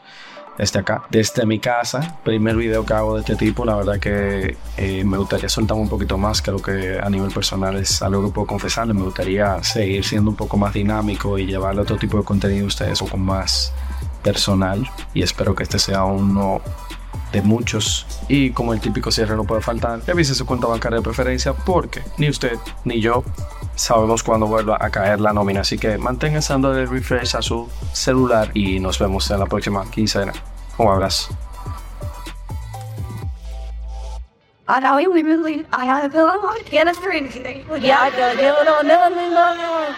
desde 0.60 0.80
acá, 0.80 1.04
desde 1.08 1.46
mi 1.46 1.58
casa. 1.58 2.18
Primer 2.22 2.54
video 2.54 2.84
que 2.84 2.92
hago 2.92 3.14
de 3.14 3.20
este 3.20 3.34
tipo, 3.34 3.64
la 3.64 3.76
verdad 3.76 3.98
que 3.98 4.58
eh, 4.76 5.04
me 5.04 5.16
gustaría 5.16 5.48
soltar 5.48 5.78
un 5.78 5.88
poquito 5.88 6.18
más, 6.18 6.42
creo 6.42 6.60
que 6.60 6.98
a 7.02 7.08
nivel 7.08 7.32
personal 7.32 7.76
es 7.76 8.02
algo 8.02 8.26
que 8.26 8.30
puedo 8.30 8.46
confesarle, 8.46 8.92
me 8.92 9.02
gustaría 9.02 9.62
seguir 9.64 10.04
siendo 10.04 10.30
un 10.30 10.36
poco 10.36 10.58
más 10.58 10.74
dinámico 10.74 11.38
y 11.38 11.46
llevarle 11.46 11.80
otro 11.80 11.96
tipo 11.96 12.18
de 12.18 12.24
contenido 12.24 12.66
a 12.66 12.68
ustedes 12.68 13.00
un 13.00 13.08
poco 13.08 13.16
más 13.16 13.72
personal 14.22 14.86
y 15.14 15.22
espero 15.22 15.54
que 15.54 15.62
este 15.62 15.78
sea 15.78 16.04
uno 16.04 16.60
de 17.32 17.40
muchos. 17.40 18.06
Y 18.28 18.50
como 18.50 18.74
el 18.74 18.80
típico 18.80 19.10
cierre 19.10 19.36
no 19.36 19.44
puede 19.44 19.62
faltar, 19.62 20.02
revise 20.06 20.34
su 20.34 20.44
cuenta 20.44 20.66
bancaria 20.66 20.98
de 20.98 21.02
preferencia 21.02 21.54
porque 21.54 22.02
ni 22.18 22.28
usted 22.28 22.58
ni 22.84 23.00
yo 23.00 23.24
sabemos 23.76 24.22
cuándo 24.22 24.46
vuelva 24.46 24.76
a 24.78 24.90
caer 24.90 25.20
la 25.20 25.32
nómina. 25.32 25.62
Así 25.62 25.78
que 25.78 25.96
manténgase 25.96 26.54
de 26.58 26.84
refresh 26.84 27.34
a 27.34 27.40
su 27.40 27.66
celular 27.94 28.50
y 28.52 28.78
nos 28.78 28.98
vemos 28.98 29.30
en 29.30 29.40
la 29.40 29.46
próxima 29.46 29.90
quincena. 29.90 30.34
Un 30.80 30.88
abrazo. 30.88 31.36
I 34.66 34.80
know 34.80 34.96
you 34.96 35.12
I 35.72 35.84
have 35.84 36.14
a 36.14 36.24
lot 36.24 36.36
of 36.36 36.72
anything. 37.10 37.66
Yeah, 37.80 38.00
I 38.00 38.08
don't 38.08 38.36
know, 38.38 38.62
no. 38.80 39.94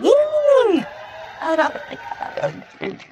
Woo! 0.00 0.84
I 1.40 1.56
don't 1.56 1.76
I 2.20 2.50
don't 2.80 3.11